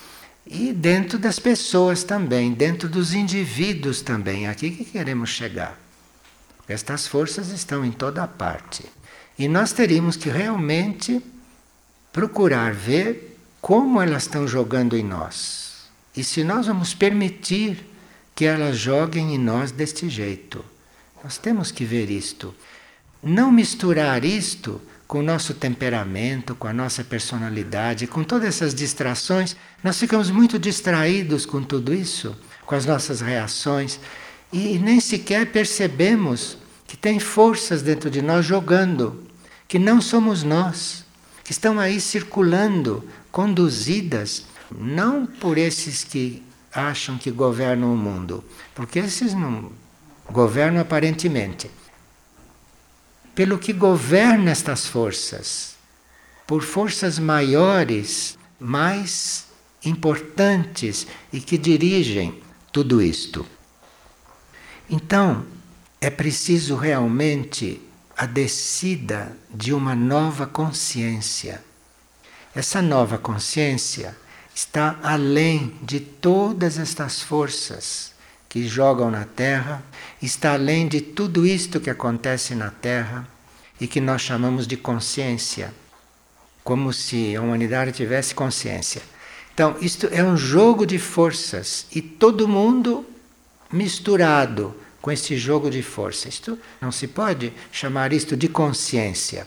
E 0.47 0.71
dentro 0.71 1.19
das 1.19 1.39
pessoas 1.39 2.05
também, 2.05 2.53
dentro 2.53 2.91
dos 2.91 3.15
indivíduos 3.15 4.03
também, 4.03 4.47
aqui 4.47 4.71
que 4.71 4.85
queremos 4.85 5.31
chegar. 5.31 5.81
Estas 6.69 7.07
forças 7.07 7.49
estão 7.49 7.83
em 7.87 7.91
toda 7.91 8.29
parte. 8.29 8.85
E 9.39 9.49
nós 9.49 9.73
teríamos 9.73 10.15
que 10.15 10.29
realmente 10.29 11.25
procurar 12.13 12.75
ver 12.75 13.39
como 13.63 14.03
elas 14.03 14.25
estão 14.25 14.47
jogando 14.47 14.95
em 14.95 15.03
nós. 15.03 15.64
E 16.17 16.23
se 16.23 16.45
nós 16.45 16.67
vamos 16.67 16.95
permitir 16.95 17.85
que 18.35 18.45
elas 18.45 18.77
joguem 18.77 19.35
em 19.35 19.39
nós 19.39 19.71
deste 19.71 20.09
jeito. 20.09 20.65
Nós 21.23 21.39
temos 21.39 21.71
que 21.71 21.85
ver 21.85 22.11
isto. 22.11 22.55
Não 23.23 23.53
misturar 23.53 24.25
isto 24.25 24.81
com 25.07 25.21
o 25.21 25.23
nosso 25.23 25.55
temperamento, 25.55 26.55
com 26.55 26.67
a 26.67 26.73
nossa 26.73 27.05
personalidade, 27.05 28.07
com 28.07 28.25
todas 28.25 28.49
essas 28.49 28.75
distrações, 28.75 29.55
nós 29.83 29.99
ficamos 29.99 30.31
muito 30.31 30.59
distraídos 30.59 31.47
com 31.47 31.63
tudo 31.63 31.95
isso, 31.95 32.37
com 32.67 32.75
as 32.75 32.85
nossas 32.85 33.21
reações, 33.21 34.01
e 34.53 34.79
nem 34.79 35.01
sequer 35.01 35.53
percebemos 35.53 36.59
que 36.87 36.97
tem 36.97 37.21
forças 37.21 37.83
dentro 37.83 38.11
de 38.11 38.21
nós 38.21 38.45
jogando, 38.45 39.23
que 39.69 39.79
não 39.79 40.01
somos 40.01 40.43
nós, 40.43 41.05
que 41.45 41.53
estão 41.53 41.79
aí 41.79 42.01
circulando, 42.01 43.05
conduzidas, 43.31 44.45
não 44.71 45.27
por 45.27 45.59
esses 45.59 46.05
que 46.05 46.43
acham 46.73 47.17
que 47.17 47.31
governam 47.31 47.93
o 47.93 47.97
mundo, 47.97 48.45
porque 48.75 48.99
esses 48.99 49.35
não 49.35 49.71
governam 50.31 50.81
aparentemente 50.81 51.71
pelo 53.35 53.59
que 53.59 53.73
governa 53.73 54.51
estas 54.51 54.87
forças, 54.87 55.75
por 56.47 56.63
forças 56.63 57.19
maiores, 57.19 58.39
mais 58.61 59.47
importantes 59.85 61.07
e 61.33 61.41
que 61.41 61.59
dirigem 61.59 62.41
tudo 62.73 63.03
isto. 63.03 63.45
Então, 64.89 65.45
é 66.01 66.11
preciso 66.11 66.77
realmente 66.77 67.81
a 68.17 68.27
descida 68.27 69.37
de 69.53 69.73
uma 69.73 69.95
nova 69.95 70.47
consciência. 70.47 71.63
Essa 72.55 72.81
nova 72.81 73.19
consciência 73.19 74.17
está 74.55 74.99
além 75.03 75.77
de 75.83 75.99
todas 75.99 76.79
estas 76.79 77.21
forças 77.21 78.13
que 78.49 78.69
jogam 78.69 79.11
na 79.11 79.25
Terra, 79.25 79.83
está 80.23 80.53
além 80.53 80.87
de 80.87 81.01
tudo 81.01 81.45
isto 81.45 81.81
que 81.81 81.91
acontece 81.91 82.55
na 82.55 82.71
Terra 82.71 83.27
e 83.81 83.87
que 83.89 84.01
nós 84.01 84.23
chamamos 84.23 84.67
de 84.67 84.77
consciência, 84.77 85.75
como 86.63 86.93
se 86.93 87.35
a 87.35 87.43
humanidade 87.43 87.91
tivesse 87.91 88.35
consciência. 88.35 89.03
Então, 89.53 89.77
isto 89.81 90.09
é 90.13 90.23
um 90.23 90.37
jogo 90.37 90.87
de 90.87 90.99
forças 90.99 91.87
e 91.93 92.01
todo 92.01 92.47
mundo 92.47 93.05
misturado 93.73 94.75
com 95.03 95.11
esse 95.11 95.37
jogo 95.37 95.69
de 95.69 95.83
forças. 95.83 96.35
Isto 96.35 96.59
não 96.81 96.93
se 96.93 97.09
pode 97.09 97.53
chamar 97.73 98.13
isto 98.13 98.37
de 98.37 98.49
consciência, 98.49 99.47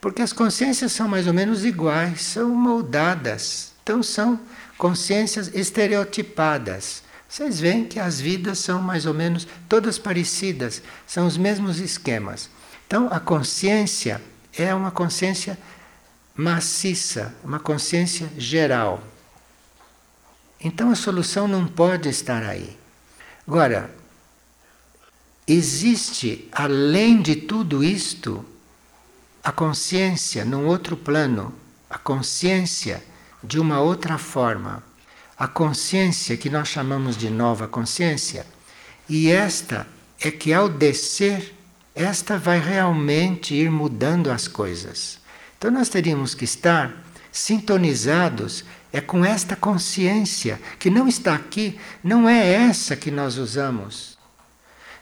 porque 0.00 0.22
as 0.22 0.32
consciências 0.32 0.92
são 0.92 1.06
mais 1.06 1.26
ou 1.26 1.34
menos 1.34 1.64
iguais, 1.64 2.22
são 2.22 2.48
moldadas, 2.50 3.72
então 3.88 4.02
são 4.02 4.38
consciências 4.76 5.48
estereotipadas. 5.54 7.02
Vocês 7.26 7.58
veem 7.58 7.86
que 7.86 7.98
as 7.98 8.20
vidas 8.20 8.58
são 8.58 8.82
mais 8.82 9.06
ou 9.06 9.14
menos 9.14 9.48
todas 9.66 9.98
parecidas, 9.98 10.82
são 11.06 11.26
os 11.26 11.38
mesmos 11.38 11.80
esquemas. 11.80 12.50
Então, 12.86 13.08
a 13.10 13.18
consciência 13.18 14.20
é 14.52 14.74
uma 14.74 14.90
consciência 14.90 15.58
maciça, 16.36 17.34
uma 17.42 17.58
consciência 17.58 18.30
geral. 18.36 19.02
Então, 20.60 20.90
a 20.90 20.94
solução 20.94 21.48
não 21.48 21.66
pode 21.66 22.10
estar 22.10 22.42
aí. 22.42 22.76
Agora, 23.46 23.90
existe, 25.46 26.46
além 26.52 27.22
de 27.22 27.36
tudo 27.36 27.82
isto, 27.82 28.44
a 29.42 29.50
consciência 29.50 30.44
num 30.44 30.66
outro 30.66 30.94
plano, 30.94 31.54
a 31.88 31.96
consciência 31.96 33.02
de 33.42 33.58
uma 33.58 33.80
outra 33.80 34.18
forma. 34.18 34.82
A 35.36 35.46
consciência 35.46 36.36
que 36.36 36.50
nós 36.50 36.68
chamamos 36.68 37.16
de 37.16 37.30
nova 37.30 37.68
consciência, 37.68 38.44
e 39.08 39.30
esta 39.30 39.86
é 40.20 40.30
que 40.30 40.52
ao 40.52 40.68
descer, 40.68 41.54
esta 41.94 42.36
vai 42.36 42.58
realmente 42.58 43.54
ir 43.54 43.70
mudando 43.70 44.30
as 44.30 44.48
coisas. 44.48 45.20
Então 45.56 45.70
nós 45.70 45.88
teríamos 45.88 46.34
que 46.34 46.44
estar 46.44 47.04
sintonizados 47.30 48.64
é 48.92 49.00
com 49.00 49.24
esta 49.24 49.54
consciência 49.54 50.60
que 50.78 50.90
não 50.90 51.06
está 51.06 51.34
aqui, 51.34 51.78
não 52.02 52.28
é 52.28 52.52
essa 52.52 52.96
que 52.96 53.10
nós 53.10 53.36
usamos. 53.36 54.16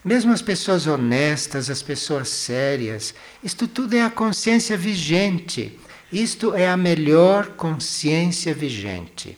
Mesmo 0.04 0.32
as 0.32 0.42
pessoas 0.42 0.86
honestas, 0.86 1.68
as 1.70 1.82
pessoas 1.82 2.28
sérias, 2.28 3.14
isto 3.42 3.66
tudo 3.66 3.96
é 3.96 4.02
a 4.02 4.10
consciência 4.10 4.76
vigente. 4.76 5.78
Isto 6.12 6.54
é 6.54 6.68
a 6.68 6.76
melhor 6.76 7.48
consciência 7.48 8.54
vigente. 8.54 9.36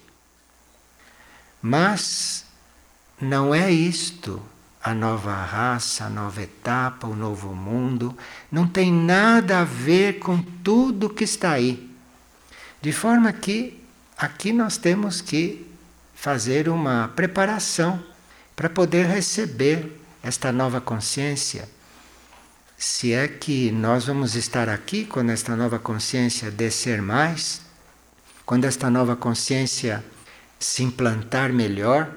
Mas 1.62 2.44
não 3.20 3.54
é 3.54 3.70
isto 3.70 4.42
a 4.82 4.94
nova 4.94 5.34
raça, 5.34 6.04
a 6.04 6.10
nova 6.10 6.42
etapa, 6.42 7.06
o 7.06 7.16
novo 7.16 7.54
mundo. 7.54 8.16
Não 8.50 8.66
tem 8.66 8.92
nada 8.92 9.60
a 9.60 9.64
ver 9.64 10.18
com 10.18 10.40
tudo 10.42 11.10
que 11.10 11.25
está 11.25 11.52
aí. 11.52 11.90
De 12.80 12.92
forma 12.92 13.32
que 13.32 13.82
aqui 14.16 14.52
nós 14.52 14.76
temos 14.76 15.20
que 15.20 15.66
fazer 16.14 16.68
uma 16.68 17.08
preparação 17.14 18.02
para 18.54 18.68
poder 18.68 19.06
receber 19.06 20.00
esta 20.22 20.52
nova 20.52 20.80
consciência. 20.80 21.68
Se 22.80 23.12
é 23.12 23.26
que 23.26 23.73
nós 23.73 24.06
vamos 24.06 24.37
estar 24.37 24.68
aqui 24.68 25.04
quando 25.04 25.30
esta 25.30 25.56
nova 25.56 25.80
consciência 25.80 26.49
descer 26.49 27.02
mais, 27.02 27.61
quando 28.47 28.66
esta 28.66 28.88
nova 28.88 29.16
consciência 29.16 30.04
se 30.61 30.85
implantar 30.85 31.52
melhor 31.52 32.08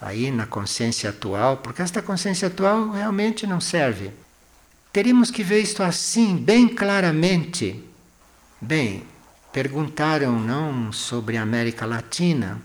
aí 0.00 0.30
na 0.30 0.46
consciência 0.46 1.10
atual, 1.10 1.56
porque 1.56 1.82
esta 1.82 2.00
consciência 2.00 2.46
atual 2.46 2.90
realmente 2.90 3.48
não 3.48 3.60
serve. 3.60 4.12
Teríamos 4.92 5.28
que 5.28 5.42
ver 5.42 5.60
isto 5.60 5.82
assim, 5.82 6.36
bem 6.36 6.68
claramente. 6.68 7.84
Bem, 8.60 9.02
perguntaram 9.52 10.38
não 10.38 10.92
sobre 10.92 11.36
a 11.36 11.42
América 11.42 11.84
Latina. 11.84 12.62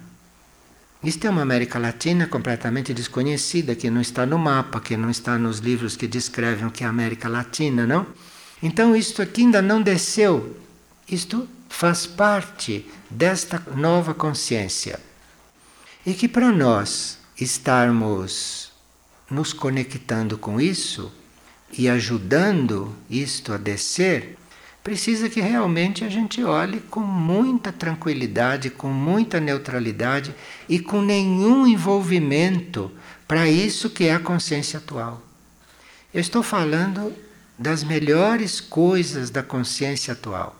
Isto 1.05 1.27
é 1.27 1.29
uma 1.29 1.43
América 1.43 1.77
Latina 1.77 2.25
completamente 2.25 2.91
desconhecida, 2.91 3.75
que 3.75 3.91
não 3.91 4.01
está 4.01 4.25
no 4.25 4.39
mapa, 4.39 4.81
que 4.81 4.97
não 4.97 5.11
está 5.11 5.37
nos 5.37 5.59
livros 5.59 5.95
que 5.95 6.07
descrevem 6.07 6.65
o 6.65 6.71
que 6.71 6.83
é 6.83 6.87
a 6.87 6.89
América 6.89 7.29
Latina, 7.29 7.85
não? 7.85 8.07
Então, 8.63 8.95
isto 8.95 9.21
aqui 9.21 9.41
ainda 9.41 9.61
não 9.61 9.83
desceu. 9.83 10.57
Isto 11.07 11.47
faz 11.69 12.07
parte 12.07 12.89
desta 13.07 13.61
nova 13.75 14.15
consciência. 14.15 14.99
E 16.03 16.15
que 16.15 16.27
para 16.27 16.51
nós 16.51 17.19
estarmos 17.39 18.71
nos 19.29 19.53
conectando 19.53 20.39
com 20.39 20.59
isso 20.59 21.11
e 21.71 21.87
ajudando 21.87 22.95
isto 23.07 23.53
a 23.53 23.57
descer, 23.57 24.39
precisa 24.85 25.27
que 25.27 25.41
realmente 25.41 26.05
a 26.05 26.09
gente 26.09 26.43
olhe 26.43 26.79
com 26.79 26.99
muita 26.99 27.71
tranquilidade, 27.71 28.69
com 28.69 28.89
muita 28.89 29.39
neutralidade 29.39 30.31
e 30.69 30.79
com 30.79 31.01
nenhum 31.01 31.65
envolvimento 31.65 32.91
para 33.27 33.49
isso 33.49 33.89
que 33.89 34.03
é 34.03 34.13
a 34.13 34.19
consciência 34.19 34.77
atual. 34.77 35.23
Eu 36.13 36.21
estou 36.21 36.43
falando 36.43 37.11
das 37.57 37.83
melhores 37.83 38.61
coisas 38.61 39.31
da 39.31 39.41
consciência 39.41 40.13
atual. 40.13 40.55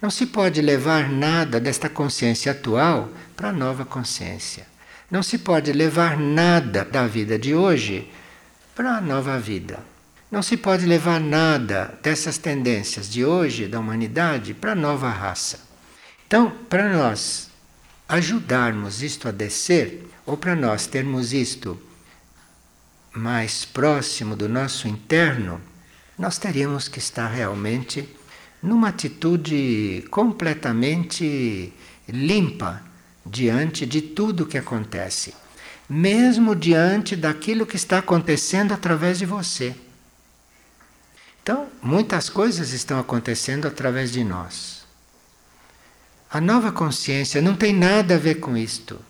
Não 0.00 0.10
se 0.10 0.26
pode 0.26 0.60
levar 0.60 1.08
nada 1.08 1.58
desta 1.58 1.88
consciência 1.88 2.52
atual 2.52 3.08
para 3.34 3.48
a 3.48 3.52
nova 3.52 3.86
consciência. 3.86 4.66
Não 5.10 5.22
se 5.22 5.38
pode 5.38 5.72
levar 5.72 6.18
nada 6.18 6.84
da 6.84 7.06
vida 7.06 7.38
de 7.38 7.54
hoje 7.54 8.12
para 8.74 8.98
a 8.98 9.00
nova 9.00 9.38
vida. 9.40 9.78
Não 10.30 10.42
se 10.42 10.58
pode 10.58 10.84
levar 10.84 11.18
nada 11.18 11.98
dessas 12.02 12.36
tendências 12.36 13.08
de 13.08 13.24
hoje 13.24 13.66
da 13.66 13.80
humanidade 13.80 14.52
para 14.52 14.72
a 14.72 14.74
nova 14.74 15.08
raça. 15.08 15.60
Então, 16.26 16.50
para 16.68 16.92
nós 16.92 17.48
ajudarmos 18.06 19.02
isto 19.02 19.26
a 19.26 19.30
descer, 19.30 20.06
ou 20.26 20.36
para 20.36 20.54
nós 20.54 20.86
termos 20.86 21.32
isto 21.32 21.80
mais 23.14 23.64
próximo 23.64 24.36
do 24.36 24.50
nosso 24.50 24.86
interno, 24.86 25.58
nós 26.18 26.36
teríamos 26.36 26.88
que 26.88 26.98
estar 26.98 27.28
realmente 27.28 28.06
numa 28.62 28.88
atitude 28.88 30.04
completamente 30.10 31.72
limpa 32.06 32.82
diante 33.24 33.86
de 33.86 34.02
tudo 34.02 34.44
que 34.44 34.58
acontece, 34.58 35.32
mesmo 35.88 36.54
diante 36.54 37.16
daquilo 37.16 37.64
que 37.64 37.76
está 37.76 37.98
acontecendo 37.98 38.74
através 38.74 39.18
de 39.18 39.24
você. 39.24 39.74
Então, 41.48 41.66
muitas 41.82 42.28
coisas 42.28 42.74
estão 42.74 43.00
acontecendo 43.00 43.66
através 43.66 44.12
de 44.12 44.22
nós. 44.22 44.84
A 46.30 46.42
nova 46.42 46.70
consciência 46.70 47.40
não 47.40 47.56
tem 47.56 47.72
nada 47.72 48.16
a 48.16 48.18
ver 48.18 48.34
com 48.34 48.54
isto. 48.54 49.00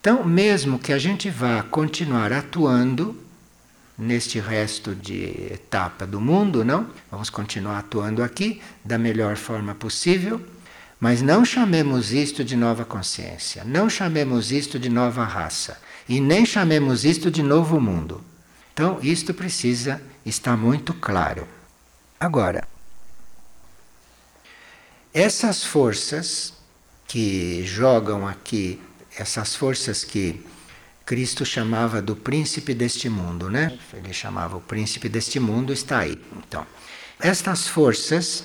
Então, 0.00 0.24
mesmo 0.24 0.78
que 0.78 0.92
a 0.92 0.98
gente 0.98 1.28
vá 1.28 1.60
continuar 1.64 2.32
atuando 2.32 3.20
neste 3.98 4.38
resto 4.38 4.94
de 4.94 5.24
etapa 5.52 6.06
do 6.06 6.20
mundo, 6.20 6.64
não? 6.64 6.88
Vamos 7.10 7.30
continuar 7.30 7.80
atuando 7.80 8.22
aqui 8.22 8.62
da 8.84 8.96
melhor 8.96 9.34
forma 9.34 9.74
possível, 9.74 10.40
mas 11.00 11.20
não 11.20 11.44
chamemos 11.44 12.12
isto 12.12 12.44
de 12.44 12.54
nova 12.54 12.84
consciência, 12.84 13.64
não 13.64 13.90
chamemos 13.90 14.52
isto 14.52 14.78
de 14.78 14.88
nova 14.88 15.24
raça 15.24 15.80
e 16.08 16.20
nem 16.20 16.46
chamemos 16.46 17.04
isto 17.04 17.28
de 17.28 17.42
novo 17.42 17.80
mundo. 17.80 18.22
Então, 18.78 19.00
isto 19.02 19.34
precisa 19.34 20.00
estar 20.24 20.56
muito 20.56 20.94
claro. 20.94 21.48
Agora, 22.20 22.62
essas 25.12 25.64
forças 25.64 26.52
que 27.08 27.66
jogam 27.66 28.24
aqui, 28.24 28.80
essas 29.18 29.56
forças 29.56 30.04
que 30.04 30.46
Cristo 31.04 31.44
chamava 31.44 32.00
do 32.00 32.14
príncipe 32.14 32.72
deste 32.72 33.08
mundo, 33.08 33.50
né? 33.50 33.76
Ele 33.92 34.12
chamava 34.12 34.56
o 34.56 34.60
príncipe 34.60 35.08
deste 35.08 35.40
mundo, 35.40 35.72
está 35.72 35.98
aí. 35.98 36.16
Então, 36.36 36.64
estas 37.18 37.66
forças, 37.66 38.44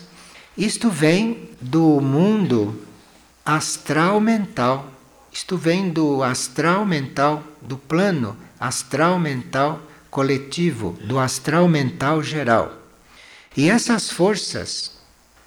isto 0.57 0.89
vem 0.89 1.51
do 1.61 2.01
mundo 2.01 2.83
astral 3.45 4.19
mental. 4.19 4.91
Isto 5.31 5.59
vem 5.59 5.91
do 5.91 6.23
astral 6.23 6.87
mental, 6.87 7.43
do 7.61 7.77
plano 7.77 8.35
astral 8.59 9.19
mental 9.19 9.79
coletivo, 10.13 10.95
do 11.01 11.17
astral 11.17 11.67
mental 11.67 12.21
geral. 12.21 12.71
E 13.57 13.67
essas 13.67 14.11
forças 14.11 14.91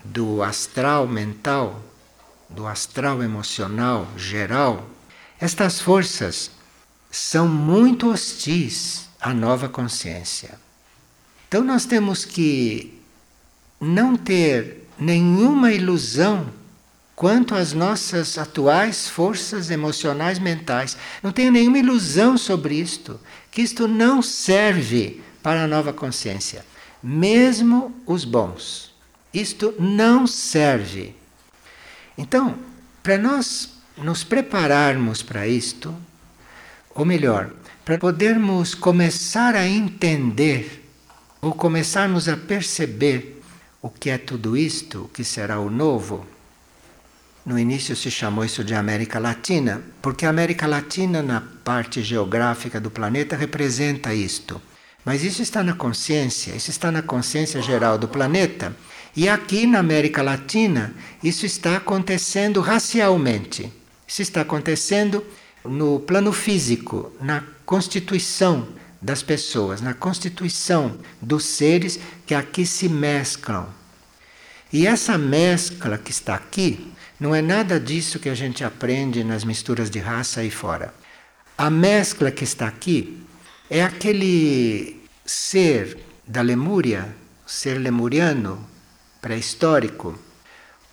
do 0.04 0.42
astral 0.42 1.06
mental, 1.06 1.80
do 2.50 2.66
astral 2.66 3.22
emocional 3.22 4.08
geral, 4.16 4.84
estas 5.40 5.80
forças 5.80 6.50
são 7.08 7.46
muito 7.46 8.10
hostis 8.10 9.08
à 9.20 9.32
nova 9.32 9.68
consciência. 9.68 10.58
Então 11.46 11.62
nós 11.62 11.84
temos 11.84 12.24
que 12.24 13.00
não 13.80 14.16
ter 14.16 14.88
nenhuma 14.98 15.70
ilusão 15.70 16.52
quanto 17.14 17.54
às 17.54 17.72
nossas 17.72 18.36
atuais 18.36 19.08
forças 19.08 19.70
emocionais 19.70 20.38
mentais. 20.38 20.96
Não 21.22 21.32
tenho 21.32 21.50
nenhuma 21.50 21.78
ilusão 21.78 22.36
sobre 22.36 22.74
isto, 22.74 23.18
que 23.56 23.62
isto 23.62 23.88
não 23.88 24.20
serve 24.20 25.22
para 25.42 25.64
a 25.64 25.66
nova 25.66 25.90
consciência, 25.90 26.62
mesmo 27.02 27.90
os 28.04 28.22
bons. 28.22 28.94
Isto 29.32 29.74
não 29.78 30.26
serve. 30.26 31.16
Então, 32.18 32.58
para 33.02 33.16
nós 33.16 33.70
nos 33.96 34.22
prepararmos 34.22 35.22
para 35.22 35.48
isto, 35.48 35.96
ou 36.94 37.06
melhor, 37.06 37.50
para 37.82 37.96
podermos 37.96 38.74
começar 38.74 39.54
a 39.54 39.66
entender 39.66 40.86
ou 41.40 41.54
começarmos 41.54 42.28
a 42.28 42.36
perceber 42.36 43.42
o 43.80 43.88
que 43.88 44.10
é 44.10 44.18
tudo 44.18 44.54
isto, 44.54 45.04
o 45.04 45.08
que 45.08 45.24
será 45.24 45.58
o 45.60 45.70
novo, 45.70 46.26
no 47.46 47.56
início 47.56 47.94
se 47.94 48.10
chamou 48.10 48.44
isso 48.44 48.64
de 48.64 48.74
América 48.74 49.20
Latina, 49.20 49.80
porque 50.02 50.26
a 50.26 50.30
América 50.30 50.66
Latina, 50.66 51.22
na 51.22 51.40
parte 51.40 52.02
geográfica 52.02 52.80
do 52.80 52.90
planeta, 52.90 53.36
representa 53.36 54.12
isto. 54.12 54.60
Mas 55.04 55.22
isso 55.22 55.40
está 55.40 55.62
na 55.62 55.72
consciência, 55.72 56.56
isso 56.56 56.70
está 56.70 56.90
na 56.90 57.02
consciência 57.02 57.62
geral 57.62 57.96
do 57.96 58.08
planeta. 58.08 58.74
E 59.14 59.28
aqui 59.28 59.64
na 59.64 59.78
América 59.78 60.22
Latina, 60.22 60.92
isso 61.22 61.46
está 61.46 61.76
acontecendo 61.76 62.60
racialmente. 62.60 63.72
Isso 64.08 64.22
está 64.22 64.40
acontecendo 64.40 65.24
no 65.64 66.00
plano 66.00 66.32
físico, 66.32 67.12
na 67.20 67.44
constituição 67.64 68.66
das 69.00 69.22
pessoas, 69.22 69.80
na 69.80 69.94
constituição 69.94 70.98
dos 71.22 71.44
seres 71.44 72.00
que 72.26 72.34
aqui 72.34 72.66
se 72.66 72.88
mesclam. 72.88 73.68
E 74.72 74.84
essa 74.84 75.16
mescla 75.16 75.96
que 75.96 76.10
está 76.10 76.34
aqui 76.34 76.92
não 77.18 77.34
é 77.34 77.40
nada 77.40 77.80
disso 77.80 78.18
que 78.18 78.28
a 78.28 78.34
gente 78.34 78.62
aprende 78.62 79.24
nas 79.24 79.44
misturas 79.44 79.90
de 79.90 79.98
raça 79.98 80.40
aí 80.40 80.50
fora. 80.50 80.94
A 81.56 81.70
mescla 81.70 82.30
que 82.30 82.44
está 82.44 82.68
aqui 82.68 83.22
é 83.70 83.82
aquele 83.82 85.02
ser 85.24 85.98
da 86.26 86.42
Lemúria, 86.42 87.14
ser 87.46 87.78
lemuriano, 87.78 88.64
pré-histórico, 89.20 90.18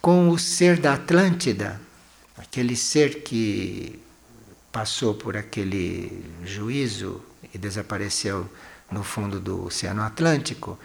com 0.01 0.29
o 0.29 0.38
ser 0.38 0.79
da 0.79 0.93
Atlântida, 0.93 1.79
aquele 2.38 2.75
ser 2.75 3.23
que 3.23 3.99
passou 4.71 5.13
por 5.13 5.38
aquele 5.38 6.25
juízo 6.43 7.21
e 7.53 7.57
desapareceu 7.57 8.49
no 8.89 9.03
fundo 9.03 9.39
do 9.39 9.65
Oceano 9.65 10.01
Atlântico, 10.01 10.79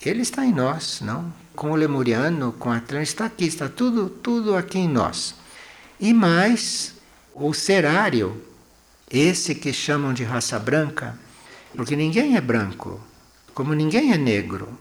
ele 0.00 0.22
está 0.22 0.44
em 0.44 0.52
nós, 0.52 1.00
não? 1.00 1.32
Com 1.54 1.70
o 1.70 1.76
lemuriano, 1.76 2.52
com 2.58 2.70
a 2.70 2.76
Atlântida, 2.76 3.02
está 3.02 3.26
aqui, 3.26 3.44
está 3.44 3.68
tudo, 3.68 4.08
tudo 4.08 4.56
aqui 4.56 4.78
em 4.78 4.88
nós. 4.88 5.34
E 6.00 6.12
mais 6.12 6.94
o 7.34 7.52
serário, 7.52 8.42
esse 9.10 9.54
que 9.54 9.72
chamam 9.72 10.12
de 10.12 10.24
raça 10.24 10.58
branca, 10.58 11.18
porque 11.76 11.96
ninguém 11.96 12.36
é 12.36 12.40
branco, 12.40 13.00
como 13.54 13.72
ninguém 13.72 14.12
é 14.12 14.18
negro, 14.18 14.78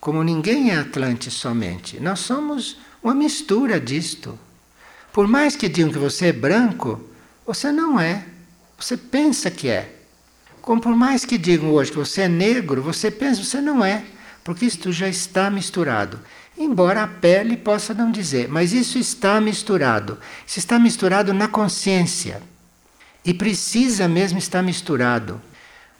como 0.00 0.22
ninguém 0.22 0.70
é 0.70 0.76
Atlante 0.76 1.30
somente. 1.30 1.98
Nós 2.00 2.20
somos 2.20 2.78
uma 3.02 3.14
mistura 3.14 3.80
disto. 3.80 4.38
Por 5.12 5.26
mais 5.26 5.56
que 5.56 5.68
digam 5.68 5.90
que 5.90 5.98
você 5.98 6.26
é 6.26 6.32
branco, 6.32 7.00
você 7.46 7.72
não 7.72 7.98
é. 7.98 8.26
Você 8.78 8.96
pensa 8.96 9.50
que 9.50 9.68
é. 9.68 9.96
Como 10.60 10.80
por 10.80 10.94
mais 10.94 11.24
que 11.24 11.38
digam 11.38 11.70
hoje 11.70 11.90
que 11.90 11.96
você 11.96 12.22
é 12.22 12.28
negro, 12.28 12.82
você 12.82 13.10
pensa 13.10 13.40
que 13.40 13.46
você 13.46 13.60
não 13.60 13.84
é, 13.84 14.04
porque 14.46 14.64
isto 14.64 14.92
já 14.92 15.08
está 15.08 15.50
misturado. 15.50 16.20
Embora 16.56 17.02
a 17.02 17.08
pele 17.08 17.56
possa 17.56 17.92
não 17.92 18.12
dizer, 18.12 18.46
mas 18.48 18.72
isso 18.72 18.96
está 18.96 19.40
misturado. 19.40 20.20
Isso 20.46 20.60
está 20.60 20.78
misturado 20.78 21.34
na 21.34 21.48
consciência. 21.48 22.40
E 23.24 23.34
precisa 23.34 24.06
mesmo 24.06 24.38
estar 24.38 24.62
misturado. 24.62 25.42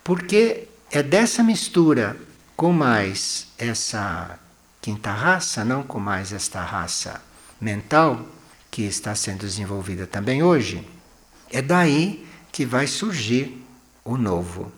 Porque 0.04 0.68
é 0.92 1.02
dessa 1.02 1.42
mistura 1.42 2.16
com 2.56 2.72
mais 2.72 3.48
essa 3.58 4.38
quinta 4.80 5.10
raça, 5.10 5.64
não 5.64 5.82
com 5.82 5.98
mais 5.98 6.32
esta 6.32 6.62
raça 6.62 7.20
mental 7.60 8.24
que 8.70 8.82
está 8.82 9.12
sendo 9.16 9.40
desenvolvida 9.40 10.06
também 10.06 10.44
hoje, 10.44 10.86
é 11.50 11.60
daí 11.60 12.24
que 12.52 12.64
vai 12.64 12.86
surgir 12.86 13.60
o 14.04 14.16
novo. 14.16 14.70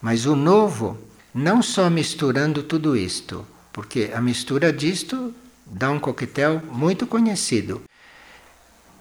Mas 0.00 0.24
o 0.24 0.34
novo 0.34 0.98
não 1.34 1.60
só 1.60 1.90
misturando 1.90 2.62
tudo 2.62 2.96
isto, 2.96 3.44
porque 3.72 4.12
a 4.14 4.20
mistura 4.20 4.72
disto 4.72 5.34
dá 5.66 5.90
um 5.90 5.98
coquetel 5.98 6.62
muito 6.70 7.08
conhecido. 7.08 7.82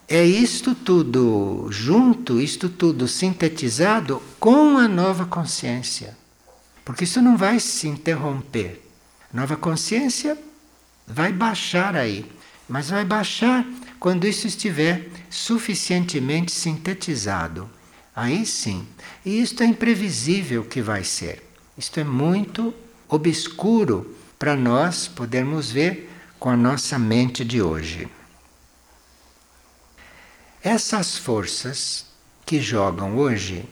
É 0.08 0.26
isto 0.26 0.74
tudo 0.74 1.67
junto, 1.69 2.41
isto 2.41 2.67
tudo 2.69 3.08
sintetizado 3.08 4.22
com 4.39 4.78
a 4.78 4.88
nova 4.88 5.26
consciência. 5.26 6.17
Porque 6.84 7.04
isso 7.04 7.22
não 7.22 7.38
vai 7.38 7.60
se 7.60 7.88
interromper. 7.88 8.82
Nova 9.32 9.56
consciência 9.56 10.38
vai 11.08 11.32
baixar 11.32 11.96
aí, 11.96 12.26
mas 12.67 12.89
vai 12.89 13.06
baixar 13.06 13.65
quando 14.00 14.28
isso 14.28 14.48
estiver 14.48 15.08
suficientemente 15.30 16.52
sintetizado. 16.52 17.69
Aí 18.15 18.46
sim. 18.46 18.86
E 19.24 19.41
isto 19.41 19.63
é 19.63 19.65
imprevisível 19.65 20.63
que 20.63 20.82
vai 20.82 21.04
ser. 21.04 21.53
Isto 21.78 22.00
é 22.00 22.04
muito 22.04 22.74
obscuro 23.08 24.16
para 24.38 24.56
nós 24.56 25.08
podermos 25.08 25.72
ver 25.72 26.10
com 26.40 26.50
a 26.50 26.58
nossa 26.58 27.00
mente 27.00 27.44
de 27.44 27.62
hoje. 27.62 28.08
Essas 30.62 31.18
forças 31.18 32.06
que 32.46 32.62
jogam 32.62 33.18
hoje 33.18 33.66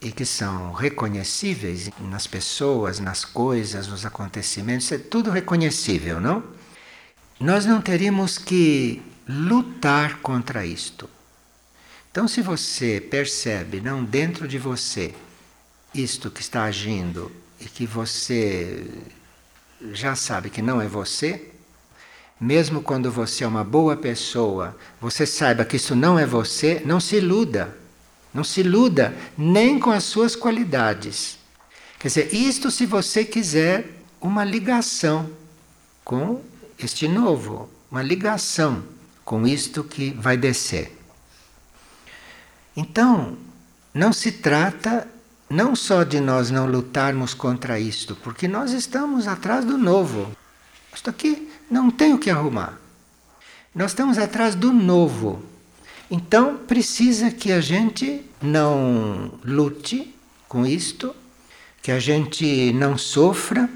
e 0.00 0.10
que 0.10 0.24
são 0.24 0.72
reconhecíveis 0.72 1.90
nas 2.00 2.26
pessoas, 2.26 2.98
nas 2.98 3.24
coisas, 3.24 3.86
nos 3.88 4.06
acontecimentos, 4.06 4.90
é 4.92 4.98
tudo 4.98 5.30
reconhecível, 5.30 6.20
não? 6.20 6.42
Nós 7.38 7.66
não 7.66 7.80
teríamos 7.80 8.38
que 8.38 9.02
lutar 9.28 10.18
contra 10.18 10.64
isto. 10.64 11.08
Então, 12.10 12.26
se 12.26 12.42
você 12.42 13.00
percebe, 13.00 13.80
não 13.80 14.02
dentro 14.04 14.48
de 14.48 14.58
você, 14.58 15.14
isto 15.94 16.30
que 16.30 16.40
está 16.40 16.64
agindo 16.64 17.30
e 17.60 17.64
que 17.64 17.86
você 17.86 18.86
já 19.92 20.14
sabe 20.14 20.50
que 20.50 20.62
não 20.62 20.80
é 20.80 20.86
você, 20.86 21.50
mesmo 22.40 22.82
quando 22.82 23.10
você 23.10 23.44
é 23.44 23.46
uma 23.46 23.64
boa 23.64 23.96
pessoa, 23.96 24.76
você 25.00 25.26
saiba 25.26 25.64
que 25.64 25.76
isso 25.76 25.94
não 25.94 26.18
é 26.18 26.24
você, 26.24 26.80
não 26.84 26.98
se 26.98 27.16
iluda. 27.16 27.76
Não 28.32 28.44
se 28.44 28.60
iluda 28.60 29.14
nem 29.36 29.78
com 29.78 29.90
as 29.90 30.04
suas 30.04 30.36
qualidades. 30.36 31.38
Quer 31.98 32.08
dizer, 32.08 32.34
isto 32.34 32.70
se 32.70 32.86
você 32.86 33.24
quiser 33.24 33.88
uma 34.20 34.44
ligação 34.44 35.28
com 36.04 36.40
este 36.78 37.08
novo, 37.08 37.68
uma 37.90 38.02
ligação 38.02 38.82
com 39.24 39.46
isto 39.46 39.84
que 39.84 40.10
vai 40.10 40.36
descer. 40.36 40.96
Então, 42.76 43.36
não 43.92 44.12
se 44.12 44.32
trata 44.32 45.06
não 45.50 45.74
só 45.74 46.04
de 46.04 46.20
nós 46.20 46.48
não 46.48 46.64
lutarmos 46.64 47.34
contra 47.34 47.80
isto, 47.80 48.14
porque 48.14 48.46
nós 48.46 48.70
estamos 48.70 49.26
atrás 49.26 49.64
do 49.64 49.76
novo. 49.76 50.30
Isto 50.94 51.10
aqui 51.10 51.50
não 51.68 51.90
tem 51.90 52.14
o 52.14 52.18
que 52.18 52.30
arrumar. 52.30 52.78
Nós 53.74 53.90
estamos 53.90 54.16
atrás 54.16 54.54
do 54.54 54.72
novo. 54.72 55.42
Então 56.08 56.56
precisa 56.56 57.32
que 57.32 57.50
a 57.50 57.60
gente 57.60 58.24
não 58.40 59.32
lute 59.44 60.14
com 60.48 60.64
isto, 60.64 61.14
que 61.82 61.90
a 61.90 61.98
gente 61.98 62.72
não 62.72 62.96
sofra 62.96 63.68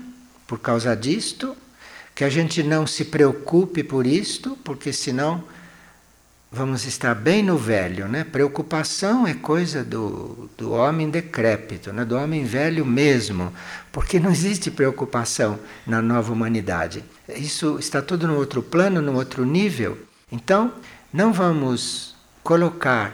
por 0.46 0.60
causa 0.60 0.94
disto, 0.94 1.56
que 2.14 2.22
a 2.22 2.30
gente 2.30 2.62
não 2.62 2.86
se 2.86 3.04
preocupe 3.04 3.82
por 3.82 4.06
isto, 4.06 4.56
porque 4.62 4.92
senão 4.92 5.42
vamos 6.54 6.86
estar 6.86 7.14
bem 7.16 7.42
no 7.42 7.58
velho, 7.58 8.06
né? 8.06 8.22
Preocupação 8.22 9.26
é 9.26 9.34
coisa 9.34 9.82
do, 9.82 10.48
do 10.56 10.72
homem 10.72 11.10
decrépito, 11.10 11.92
né? 11.92 12.04
do 12.04 12.16
homem 12.16 12.44
velho 12.44 12.86
mesmo, 12.86 13.52
porque 13.90 14.20
não 14.20 14.30
existe 14.30 14.70
preocupação 14.70 15.58
na 15.84 16.00
nova 16.00 16.32
humanidade. 16.32 17.04
Isso 17.28 17.76
está 17.80 18.00
tudo 18.00 18.28
no 18.28 18.36
outro 18.36 18.62
plano, 18.62 19.02
no 19.02 19.14
outro 19.14 19.44
nível. 19.44 19.98
Então, 20.30 20.72
não 21.12 21.32
vamos 21.32 22.14
colocar 22.44 23.12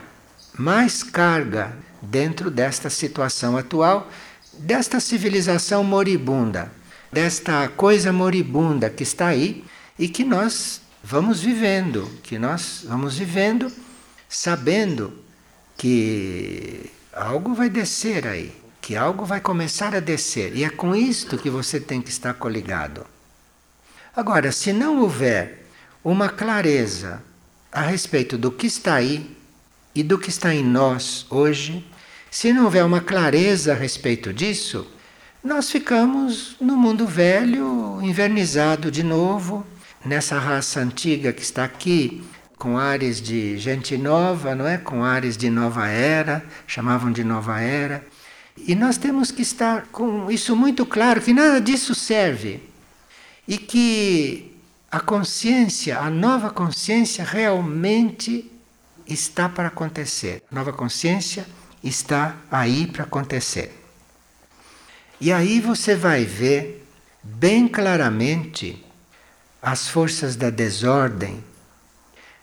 mais 0.57 1.01
carga 1.01 1.75
dentro 1.99 2.51
desta 2.51 2.91
situação 2.91 3.57
atual, 3.57 4.07
desta 4.53 4.99
civilização 4.99 5.83
moribunda, 5.83 6.71
desta 7.11 7.67
coisa 7.69 8.13
moribunda 8.13 8.87
que 8.87 9.01
está 9.01 9.27
aí 9.27 9.63
e 9.97 10.07
que 10.07 10.23
nós 10.23 10.81
vamos 11.03 11.41
vivendo, 11.41 12.09
que 12.23 12.37
nós 12.37 12.85
vamos 12.87 13.17
vivendo 13.17 13.71
sabendo 14.29 15.13
que 15.77 16.89
algo 17.11 17.53
vai 17.53 17.69
descer 17.69 18.25
aí, 18.25 18.55
que 18.79 18.95
algo 18.95 19.25
vai 19.25 19.41
começar 19.41 19.93
a 19.93 19.99
descer, 19.99 20.55
e 20.55 20.63
é 20.63 20.69
com 20.69 20.95
isto 20.95 21.37
que 21.37 21.49
você 21.49 21.79
tem 21.79 22.01
que 22.01 22.09
estar 22.09 22.33
coligado. 22.33 23.05
Agora, 24.15 24.51
se 24.51 24.71
não 24.71 25.01
houver 25.01 25.67
uma 26.03 26.29
clareza 26.29 27.21
a 27.71 27.81
respeito 27.81 28.37
do 28.37 28.51
que 28.51 28.67
está 28.67 28.95
aí 28.95 29.35
e 29.93 30.03
do 30.03 30.17
que 30.17 30.29
está 30.29 30.53
em 30.53 30.63
nós 30.63 31.25
hoje, 31.29 31.85
se 32.29 32.53
não 32.53 32.65
houver 32.65 32.85
uma 32.85 33.01
clareza 33.01 33.73
a 33.73 33.75
respeito 33.75 34.33
disso, 34.33 34.87
nós 35.43 35.69
ficamos 35.69 36.55
no 36.61 36.77
mundo 36.77 37.05
velho, 37.05 37.99
invernizado 38.01 38.91
de 38.91 39.03
novo, 39.03 39.65
nessa 40.05 40.39
raça 40.39 40.79
antiga 40.79 41.31
que 41.31 41.41
está 41.41 41.63
aqui, 41.63 42.23
com 42.57 42.77
ares 42.77 43.19
de 43.21 43.57
gente 43.57 43.97
nova, 43.97 44.53
não 44.53 44.67
é? 44.67 44.77
Com 44.77 45.03
ares 45.03 45.35
de 45.35 45.49
nova 45.49 45.87
era, 45.87 46.45
chamavam 46.67 47.11
de 47.11 47.23
nova 47.23 47.59
era. 47.59 48.05
E 48.55 48.75
nós 48.75 48.97
temos 48.97 49.31
que 49.31 49.41
estar 49.41 49.87
com 49.91 50.29
isso 50.29 50.55
muito 50.55 50.85
claro 50.85 51.21
que 51.21 51.33
nada 51.33 51.59
disso 51.59 51.95
serve. 51.95 52.61
E 53.47 53.57
que 53.57 54.55
a 54.91 54.99
consciência, 54.99 55.97
a 55.97 56.09
nova 56.09 56.51
consciência 56.51 57.23
realmente 57.23 58.51
está 59.07 59.49
para 59.49 59.69
acontecer. 59.69 60.43
A 60.51 60.55
nova 60.55 60.71
consciência 60.71 61.45
está 61.83 62.35
aí 62.51 62.85
para 62.85 63.03
acontecer. 63.03 63.75
E 65.19 65.31
aí 65.31 65.59
você 65.59 65.95
vai 65.95 66.25
ver 66.25 66.85
bem 67.23 67.67
claramente 67.67 68.83
as 69.61 69.87
forças 69.87 70.35
da 70.35 70.49
desordem, 70.49 71.43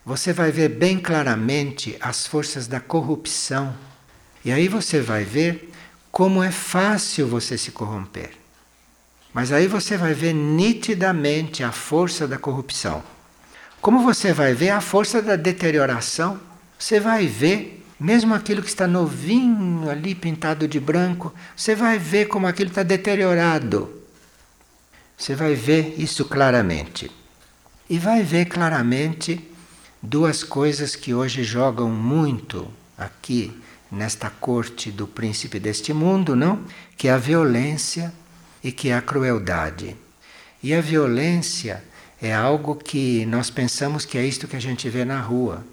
você 0.04 0.32
vai 0.32 0.50
ver 0.50 0.68
bem 0.68 0.98
claramente 0.98 1.96
as 2.00 2.26
forças 2.26 2.66
da 2.66 2.80
corrupção. 2.80 3.74
E 4.44 4.52
aí 4.52 4.68
você 4.68 5.00
vai 5.00 5.24
ver 5.24 5.72
como 6.10 6.42
é 6.42 6.50
fácil 6.50 7.26
você 7.26 7.58
se 7.58 7.72
corromper. 7.72 8.30
Mas 9.34 9.52
aí 9.52 9.66
você 9.66 9.96
vai 9.96 10.14
ver 10.14 10.32
nitidamente 10.32 11.62
a 11.62 11.72
força 11.72 12.26
da 12.26 12.38
corrupção. 12.38 13.02
Como 13.80 14.02
você 14.02 14.32
vai 14.32 14.54
ver 14.54 14.70
a 14.70 14.80
força 14.80 15.20
da 15.20 15.36
deterioração, 15.36 16.40
você 16.78 16.98
vai 16.98 17.26
ver 17.26 17.84
mesmo 17.98 18.32
aquilo 18.34 18.62
que 18.62 18.68
está 18.68 18.86
novinho 18.86 19.90
ali, 19.90 20.14
pintado 20.14 20.68
de 20.68 20.78
branco, 20.78 21.34
você 21.56 21.74
vai 21.74 21.98
ver 21.98 22.26
como 22.26 22.46
aquilo 22.46 22.70
está 22.70 22.82
deteriorado. 22.82 23.97
Você 25.18 25.34
vai 25.34 25.56
ver 25.56 25.96
isso 25.98 26.24
claramente. 26.24 27.10
E 27.90 27.98
vai 27.98 28.22
ver 28.22 28.44
claramente 28.44 29.50
duas 30.00 30.44
coisas 30.44 30.94
que 30.94 31.12
hoje 31.12 31.42
jogam 31.42 31.90
muito 31.90 32.70
aqui 32.96 33.52
nesta 33.90 34.30
corte 34.30 34.92
do 34.92 35.08
príncipe 35.08 35.58
deste 35.58 35.92
mundo, 35.92 36.36
não? 36.36 36.64
Que 36.96 37.08
é 37.08 37.12
a 37.12 37.18
violência 37.18 38.14
e 38.62 38.70
que 38.70 38.90
é 38.90 38.96
a 38.96 39.02
crueldade. 39.02 39.96
E 40.62 40.72
a 40.72 40.80
violência 40.80 41.82
é 42.22 42.32
algo 42.32 42.76
que 42.76 43.26
nós 43.26 43.50
pensamos 43.50 44.04
que 44.04 44.16
é 44.16 44.24
isto 44.24 44.46
que 44.46 44.56
a 44.56 44.60
gente 44.60 44.88
vê 44.88 45.04
na 45.04 45.20
rua. 45.20 45.66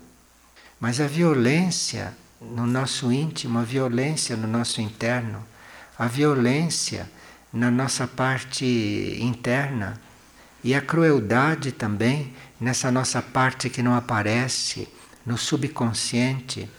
Mas 0.80 1.00
a 1.00 1.06
violência 1.06 2.16
no 2.42 2.66
nosso 2.66 3.12
íntimo, 3.12 3.60
a 3.60 3.64
violência 3.64 4.36
no 4.36 4.48
nosso 4.48 4.82
interno, 4.82 5.46
a 6.00 6.08
violência 6.08 7.08
na 7.56 7.72
nossa 7.72 8.06
parte 8.06 9.18
interna 9.22 10.00
e 10.62 10.76
a 10.76 10.82
crueldade 10.82 11.72
também 11.72 12.34
nessa 12.60 12.91
nossa 12.91 13.22
parte 13.22 13.70
que 13.70 13.82
não 13.82 13.96
aparece, 13.96 14.89
no 15.26 15.38
subconsciente. 15.38 16.70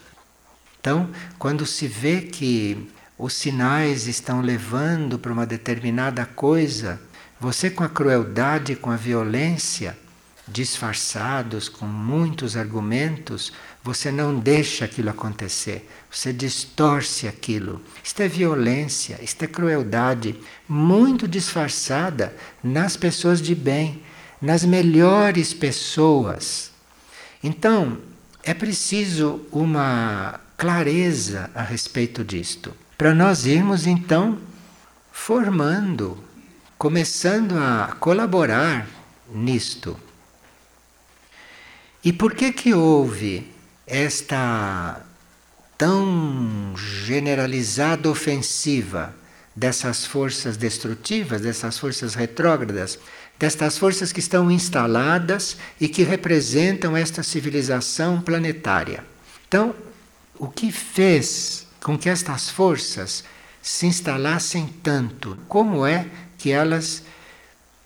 Então, 0.79 1.09
quando 1.39 1.65
se 1.65 1.87
vê 1.87 2.21
que 2.21 2.89
os 3.17 3.33
sinais 3.33 4.07
estão 4.07 4.39
levando 4.39 5.17
para 5.17 5.33
uma 5.33 5.45
determinada 5.45 6.25
coisa, 6.25 7.01
você 7.39 7.69
com 7.69 7.83
a 7.83 7.89
crueldade, 7.89 8.75
com 8.75 8.91
a 8.91 8.95
violência, 8.95 9.97
disfarçados 10.47 11.67
com 11.67 11.85
muitos 11.85 12.55
argumentos, 12.55 13.51
você 13.83 14.11
não 14.11 14.39
deixa 14.39 14.85
aquilo 14.85 15.09
acontecer, 15.09 15.89
você 16.17 16.33
distorce 16.33 17.27
aquilo. 17.27 17.79
Isto 18.03 18.23
é 18.23 18.27
violência, 18.27 19.19
isto 19.21 19.43
é 19.43 19.47
crueldade, 19.47 20.35
muito 20.67 21.27
disfarçada 21.27 22.35
nas 22.63 22.97
pessoas 22.97 23.39
de 23.39 23.53
bem, 23.53 24.01
nas 24.41 24.65
melhores 24.65 25.53
pessoas. 25.53 26.71
Então, 27.43 27.99
é 28.41 28.51
preciso 28.51 29.41
uma 29.51 30.39
clareza 30.57 31.51
a 31.53 31.61
respeito 31.61 32.23
disto, 32.23 32.73
para 32.97 33.13
nós 33.13 33.45
irmos 33.45 33.85
então 33.85 34.39
formando, 35.11 36.17
começando 36.79 37.55
a 37.59 37.95
colaborar 37.99 38.87
nisto. 39.31 39.95
E 42.03 42.11
por 42.11 42.33
que 42.33 42.51
que 42.51 42.73
houve 42.73 43.51
esta 43.85 45.05
tão 45.77 46.73
generalizada 46.75 48.09
ofensiva 48.09 49.15
dessas 49.55 50.05
forças 50.05 50.57
destrutivas, 50.57 51.41
dessas 51.41 51.77
forças 51.77 52.15
retrógradas, 52.15 52.99
destas 53.39 53.77
forças 53.77 54.11
que 54.11 54.19
estão 54.19 54.51
instaladas 54.51 55.57
e 55.79 55.87
que 55.87 56.03
representam 56.03 56.97
esta 56.97 57.21
civilização 57.21 58.21
planetária? 58.21 59.03
Então, 59.47 59.75
o 60.37 60.47
que 60.47 60.71
fez 60.71 61.67
com 61.81 61.97
que 61.97 62.09
estas 62.09 62.49
forças 62.49 63.23
se 63.61 63.85
instalassem 63.85 64.67
tanto? 64.81 65.37
Como 65.47 65.85
é 65.85 66.07
que 66.37 66.51
elas 66.51 67.03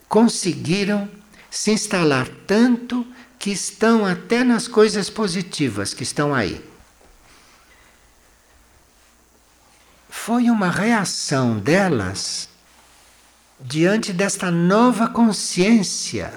conseguiram 0.07 1.09
se 1.49 1.71
instalar 1.71 2.27
tanto 2.47 3.05
que 3.37 3.51
estão 3.51 4.05
até 4.05 4.43
nas 4.43 4.67
coisas 4.67 5.09
positivas 5.09 5.93
que 5.93 6.03
estão 6.03 6.33
aí? 6.33 6.70
Foi 10.23 10.51
uma 10.51 10.69
reação 10.69 11.57
delas 11.57 12.47
diante 13.59 14.13
desta 14.13 14.51
nova 14.51 15.07
consciência 15.07 16.31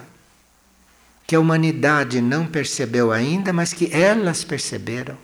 que 1.26 1.36
a 1.36 1.40
humanidade 1.40 2.22
não 2.22 2.46
percebeu 2.46 3.12
ainda, 3.12 3.52
mas 3.52 3.74
que 3.74 3.92
elas 3.92 4.42
perceberam 4.42 5.18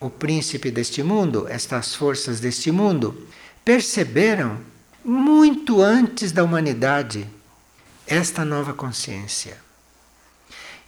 o 0.00 0.10
príncipe 0.10 0.72
deste 0.72 1.04
mundo, 1.04 1.46
estas 1.48 1.94
forças 1.94 2.40
deste 2.40 2.72
mundo, 2.72 3.28
perceberam 3.64 4.58
muito 5.04 5.80
antes 5.80 6.32
da 6.32 6.42
humanidade 6.42 7.28
esta 8.08 8.44
nova 8.44 8.74
consciência. 8.74 9.56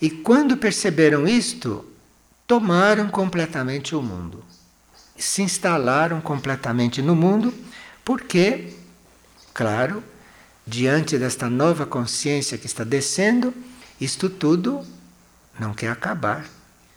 E 0.01 0.11
quando 0.11 0.57
perceberam 0.57 1.25
isto, 1.25 1.85
tomaram 2.49 3.09
completamente 3.11 3.95
o 3.95 4.03
mundo. 4.03 4.43
Se 5.17 5.43
instalaram 5.43 6.21
completamente 6.21 7.01
no 7.01 7.15
mundo, 7.15 7.53
porque, 8.05 8.75
claro, 9.55 10.03
diante 10.67 11.19
desta 11.19 11.49
nova 11.49 11.87
consciência 11.87 12.59
que 12.59 12.67
está 12.67 12.85
descendo, 12.85 13.55
isto 14.01 14.29
tudo 14.29 14.85
não 15.59 15.75
quer 15.75 15.91
acabar. 15.91 16.45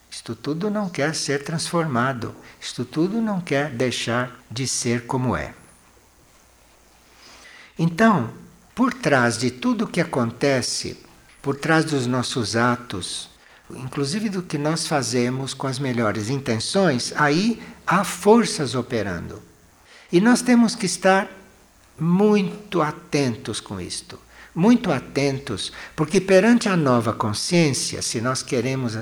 Isto 0.09 0.33
tudo 0.33 0.69
não 0.69 0.87
quer 0.87 1.13
ser 1.13 1.43
transformado, 1.43 2.33
isto 2.61 2.85
tudo 2.85 3.21
não 3.21 3.41
quer 3.41 3.69
deixar 3.69 4.31
de 4.49 4.65
ser 4.65 5.05
como 5.05 5.35
é. 5.35 5.53
Então, 7.77 8.33
por 8.73 8.93
trás 8.93 9.37
de 9.37 9.51
tudo 9.51 9.83
o 9.83 9.87
que 9.87 9.99
acontece, 9.99 10.97
por 11.41 11.57
trás 11.57 11.83
dos 11.83 12.07
nossos 12.07 12.55
atos, 12.55 13.29
inclusive 13.71 14.29
do 14.29 14.43
que 14.43 14.57
nós 14.57 14.87
fazemos 14.87 15.53
com 15.53 15.67
as 15.67 15.79
melhores 15.79 16.29
intenções, 16.29 17.13
aí 17.15 17.61
há 17.85 18.03
forças 18.03 18.75
operando. 18.75 19.41
E 20.11 20.21
nós 20.21 20.41
temos 20.41 20.75
que 20.75 20.85
estar 20.85 21.29
muito 21.99 22.81
atentos 22.81 23.59
com 23.59 23.79
isto. 23.79 24.19
Muito 24.53 24.89
atentos, 24.91 25.73
porque 25.95 26.21
perante 26.21 26.69
a 26.69 26.77
nova 26.77 27.11
consciência, 27.11 28.01
se 28.01 28.21
nós 28.21 28.41
queremos 28.41 28.97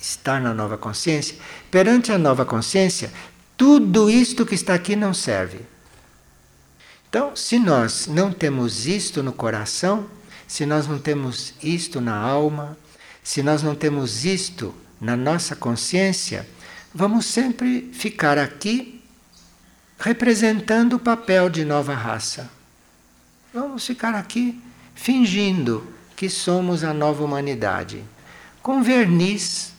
estar 0.00 0.40
na 0.40 0.52
nova 0.52 0.76
consciência, 0.76 1.36
perante 1.70 2.10
a 2.10 2.18
nova 2.18 2.44
consciência, 2.44 3.12
tudo 3.56 4.10
isto 4.10 4.44
que 4.44 4.54
está 4.54 4.74
aqui 4.74 4.96
não 4.96 5.14
serve. 5.14 5.60
Então, 7.08 7.36
se 7.36 7.58
nós 7.58 8.08
não 8.08 8.32
temos 8.32 8.86
isto 8.86 9.22
no 9.22 9.32
coração, 9.32 10.06
se 10.46 10.66
nós 10.66 10.86
não 10.88 10.98
temos 10.98 11.54
isto 11.62 12.00
na 12.00 12.16
alma, 12.16 12.76
se 13.26 13.42
nós 13.42 13.60
não 13.60 13.74
temos 13.74 14.24
isto 14.24 14.72
na 15.00 15.16
nossa 15.16 15.56
consciência, 15.56 16.48
vamos 16.94 17.26
sempre 17.26 17.90
ficar 17.92 18.38
aqui 18.38 19.02
representando 19.98 20.92
o 20.92 21.00
papel 21.00 21.50
de 21.50 21.64
nova 21.64 21.92
raça. 21.92 22.48
Vamos 23.52 23.84
ficar 23.84 24.14
aqui 24.14 24.62
fingindo 24.94 25.92
que 26.14 26.30
somos 26.30 26.84
a 26.84 26.94
nova 26.94 27.24
humanidade, 27.24 28.04
com 28.62 28.80
verniz 28.80 29.72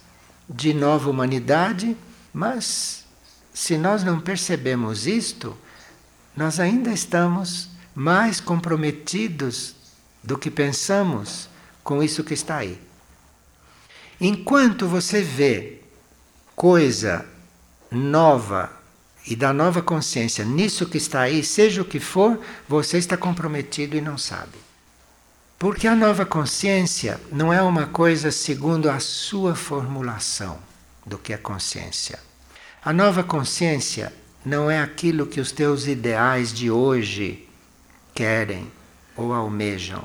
de 0.49 0.73
nova 0.73 1.10
humanidade, 1.10 1.95
mas 2.33 3.05
se 3.53 3.77
nós 3.77 4.03
não 4.03 4.19
percebemos 4.19 5.07
isto, 5.07 5.57
nós 6.36 6.60
ainda 6.60 6.91
estamos 6.91 7.69
mais 7.95 8.41
comprometidos 8.41 9.73
do 10.21 10.38
que 10.38 10.51
pensamos 10.51 11.47
com 11.81 12.03
isso 12.03 12.25
que 12.25 12.33
está 12.33 12.57
aí. 12.57 12.87
Enquanto 14.19 14.88
você 14.88 15.21
vê 15.21 15.80
coisa 16.56 17.25
nova 17.91 18.71
e 19.27 19.36
da 19.36 19.53
nova 19.53 19.82
consciência 19.82 20.43
nisso 20.43 20.88
que 20.88 20.97
está 20.97 21.21
aí, 21.21 21.43
seja 21.43 21.82
o 21.82 21.86
que 21.86 21.99
for, 21.99 22.39
você 22.67 22.97
está 22.97 23.15
comprometido 23.15 23.95
e 23.95 24.01
não 24.01 24.17
sabe. 24.17 24.58
Porque 25.60 25.88
a 25.88 25.95
nova 25.95 26.25
consciência 26.25 27.19
não 27.32 27.51
é 27.51 27.62
uma 27.62 27.88
coisa 27.88 28.32
segundo 28.32 28.89
a 28.89 28.99
sua 28.99 29.56
formulação 29.56 30.58
do 31.06 31.17
que 31.17 31.34
é 31.34 31.38
consciência. 31.38 32.19
A 32.84 32.93
nova 32.93 33.23
consciência 33.23 34.13
não 34.45 34.71
é 34.71 34.80
aquilo 34.80 35.27
que 35.27 35.39
os 35.39 35.51
teus 35.51 35.88
ideais 35.88 36.53
de 36.53 36.71
hoje 36.71 37.47
querem 38.15 38.71
ou 39.15 39.34
almejam. 39.34 40.03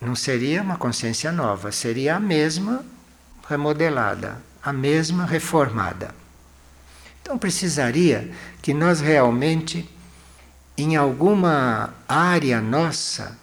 Não 0.00 0.14
seria 0.14 0.62
uma 0.62 0.76
consciência 0.76 1.32
nova, 1.32 1.72
seria 1.72 2.16
a 2.16 2.20
mesma 2.20 2.84
remodelada, 3.48 4.40
a 4.62 4.72
mesma 4.72 5.24
reformada. 5.24 6.14
Então 7.22 7.38
precisaria 7.38 8.30
que 8.62 8.74
nós 8.74 9.00
realmente, 9.00 9.88
em 10.76 10.96
alguma 10.96 11.94
área 12.06 12.60
nossa, 12.60 13.38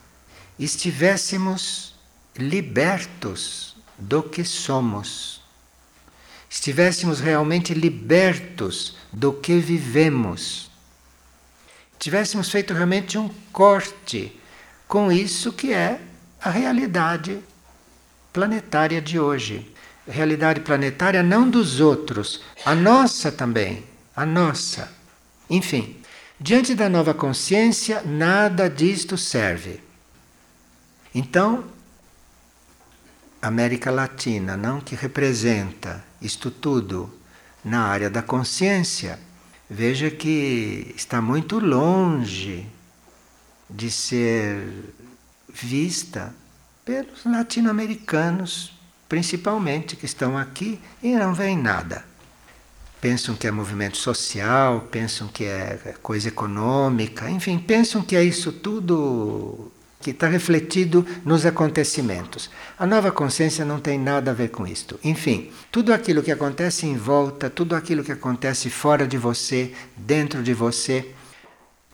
estivéssemos 0.57 1.95
libertos 2.37 3.75
do 3.97 4.21
que 4.21 4.43
somos, 4.43 5.41
estivéssemos 6.49 7.19
realmente 7.19 7.73
libertos 7.73 8.97
do 9.11 9.33
que 9.33 9.59
vivemos. 9.59 10.71
tivéssemos 11.97 12.51
feito 12.51 12.73
realmente 12.73 13.17
um 13.17 13.29
corte 13.51 14.39
com 14.87 15.11
isso 15.11 15.51
que 15.51 15.73
é 15.73 15.99
a 16.41 16.49
realidade 16.49 17.39
planetária 18.31 19.01
de 19.01 19.19
hoje. 19.19 19.74
Realidade 20.07 20.61
planetária 20.61 21.23
não 21.23 21.49
dos 21.49 21.79
outros, 21.79 22.41
a 22.63 22.75
nossa 22.75 23.31
também, 23.31 23.83
a 24.15 24.25
nossa. 24.25 24.91
Enfim, 25.49 25.97
diante 26.39 26.75
da 26.75 26.87
nova 26.87 27.13
consciência, 27.13 28.03
nada 28.03 28.69
disto 28.69 29.17
serve. 29.17 29.81
Então, 31.13 31.63
América 33.41 33.89
Latina, 33.89 34.57
não 34.57 34.81
que 34.81 34.95
representa 34.95 36.03
isto 36.21 36.51
tudo 36.51 37.13
na 37.63 37.81
área 37.85 38.09
da 38.09 38.21
consciência, 38.21 39.19
veja 39.69 40.11
que 40.11 40.93
está 40.95 41.21
muito 41.21 41.59
longe 41.59 42.67
de 43.69 43.89
ser 43.89 44.93
vista 45.47 46.33
pelos 46.83 47.25
latino-americanos, 47.25 48.74
principalmente, 49.07 49.95
que 49.95 50.05
estão 50.05 50.37
aqui 50.37 50.79
e 51.01 51.13
não 51.15 51.33
veem 51.33 51.57
nada. 51.57 52.05
Pensam 52.99 53.35
que 53.35 53.47
é 53.47 53.51
movimento 53.51 53.97
social, 53.97 54.87
pensam 54.89 55.27
que 55.27 55.43
é 55.43 55.95
coisa 56.01 56.29
econômica, 56.29 57.29
enfim, 57.29 57.59
pensam 57.59 58.01
que 58.01 58.15
é 58.15 58.23
isso 58.23 58.51
tudo 58.51 59.71
que 60.05 60.11
está 60.11 60.27
refletido 60.27 61.05
nos 61.25 61.45
acontecimentos. 61.45 62.49
A 62.77 62.85
nova 62.85 63.11
consciência 63.11 63.65
não 63.65 63.79
tem 63.79 63.97
nada 63.97 64.31
a 64.31 64.33
ver 64.35 64.49
com 64.49 64.67
isto. 64.67 64.99
Enfim, 65.03 65.51
tudo 65.71 65.91
aquilo 65.91 66.21
que 66.21 66.31
acontece 66.31 66.85
em 66.85 66.95
volta, 66.95 67.49
tudo 67.49 67.75
aquilo 67.75 68.03
que 68.03 68.11
acontece 68.11 68.69
fora 68.69 69.07
de 69.07 69.17
você, 69.17 69.73
dentro 69.97 70.43
de 70.43 70.53
você, 70.53 71.11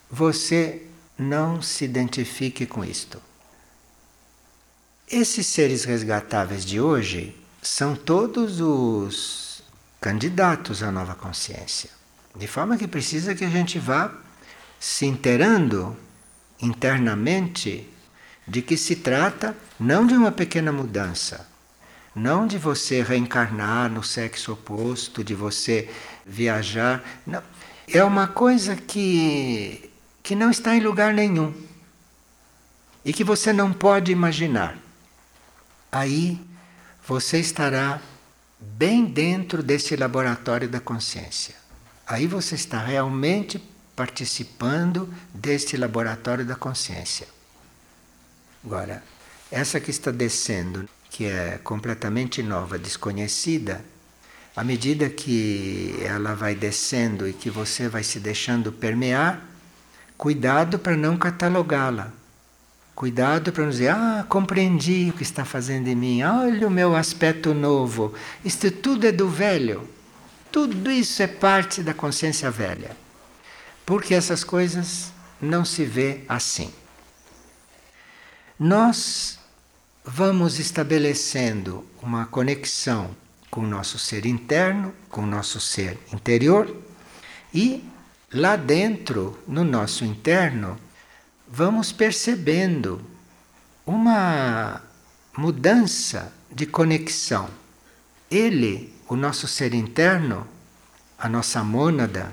você 0.09 0.83
não 1.17 1.61
se 1.61 1.85
identifique 1.85 2.65
com 2.65 2.83
isto. 2.83 3.30
Esses 5.11 5.45
seres 5.47 5.83
resgatáveis 5.83 6.65
de 6.65 6.79
hoje 6.79 7.35
são 7.61 7.97
todos 7.97 8.61
os 8.61 9.61
candidatos 9.99 10.81
à 10.81 10.89
nova 10.89 11.15
consciência. 11.15 11.89
De 12.33 12.47
forma 12.47 12.77
que 12.77 12.87
precisa 12.87 13.35
que 13.35 13.43
a 13.43 13.49
gente 13.49 13.77
vá 13.77 14.09
se 14.79 15.05
inteirando 15.05 15.97
internamente 16.61 17.89
de 18.47 18.61
que 18.61 18.77
se 18.77 18.95
trata 18.95 19.53
não 19.77 20.07
de 20.07 20.13
uma 20.13 20.31
pequena 20.31 20.71
mudança, 20.71 21.45
não 22.15 22.47
de 22.47 22.57
você 22.57 23.03
reencarnar 23.03 23.91
no 23.91 24.01
sexo 24.01 24.53
oposto, 24.53 25.25
de 25.25 25.35
você 25.35 25.89
viajar. 26.25 27.03
Não. 27.27 27.43
É 27.85 28.01
uma 28.01 28.29
coisa 28.29 28.77
que, 28.77 29.91
que 30.23 30.35
não 30.35 30.49
está 30.49 30.73
em 30.73 30.79
lugar 30.79 31.13
nenhum 31.13 31.53
e 33.03 33.11
que 33.11 33.25
você 33.25 33.51
não 33.51 33.73
pode 33.73 34.09
imaginar. 34.09 34.77
Aí 35.91 36.39
você 37.05 37.39
estará 37.39 38.01
bem 38.59 39.05
dentro 39.05 39.61
desse 39.61 39.95
laboratório 39.95 40.69
da 40.69 40.79
consciência. 40.79 41.55
Aí 42.07 42.27
você 42.27 42.55
está 42.55 42.79
realmente 42.79 43.61
participando 43.95 45.13
deste 45.33 45.75
laboratório 45.75 46.45
da 46.45 46.55
consciência. 46.55 47.27
Agora, 48.63 49.03
essa 49.51 49.79
que 49.79 49.91
está 49.91 50.11
descendo, 50.11 50.87
que 51.09 51.25
é 51.25 51.59
completamente 51.63 52.41
nova, 52.41 52.77
desconhecida, 52.77 53.83
à 54.55 54.63
medida 54.63 55.09
que 55.09 55.95
ela 56.03 56.35
vai 56.35 56.55
descendo 56.55 57.27
e 57.27 57.33
que 57.33 57.49
você 57.49 57.89
vai 57.89 58.03
se 58.03 58.19
deixando 58.19 58.71
permear, 58.71 59.41
cuidado 60.17 60.79
para 60.79 60.95
não 60.95 61.17
catalogá-la. 61.17 62.13
Cuidado 63.01 63.51
para 63.51 63.63
não 63.63 63.71
dizer, 63.71 63.89
ah, 63.89 64.23
compreendi 64.29 65.09
o 65.09 65.17
que 65.17 65.23
está 65.23 65.43
fazendo 65.43 65.87
em 65.87 65.95
mim, 65.95 66.21
olha 66.21 66.67
o 66.67 66.71
meu 66.71 66.95
aspecto 66.95 67.51
novo. 67.51 68.13
Isto 68.45 68.69
tudo 68.69 69.07
é 69.07 69.11
do 69.11 69.27
velho. 69.27 69.89
Tudo 70.51 70.91
isso 70.91 71.23
é 71.23 71.27
parte 71.27 71.81
da 71.81 71.93
consciência 71.95 72.51
velha. 72.51 72.95
Porque 73.85 74.13
essas 74.13 74.43
coisas 74.43 75.11
não 75.41 75.65
se 75.65 75.83
vê 75.83 76.21
assim 76.29 76.71
nós 78.61 79.39
vamos 80.05 80.59
estabelecendo 80.59 81.83
uma 81.99 82.27
conexão 82.27 83.09
com 83.49 83.61
o 83.61 83.67
nosso 83.67 83.97
ser 83.97 84.27
interno, 84.27 84.93
com 85.09 85.23
o 85.23 85.25
nosso 85.25 85.59
ser 85.59 85.97
interior 86.13 86.71
e 87.51 87.83
lá 88.31 88.55
dentro, 88.55 89.35
no 89.47 89.63
nosso 89.63 90.05
interno, 90.05 90.77
vamos 91.51 91.91
percebendo 91.91 93.01
uma 93.85 94.81
mudança 95.37 96.31
de 96.49 96.65
conexão. 96.65 97.49
Ele, 98.29 98.93
o 99.09 99.15
nosso 99.17 99.47
ser 99.47 99.73
interno, 99.73 100.47
a 101.19 101.27
nossa 101.27 101.61
mônada 101.63 102.31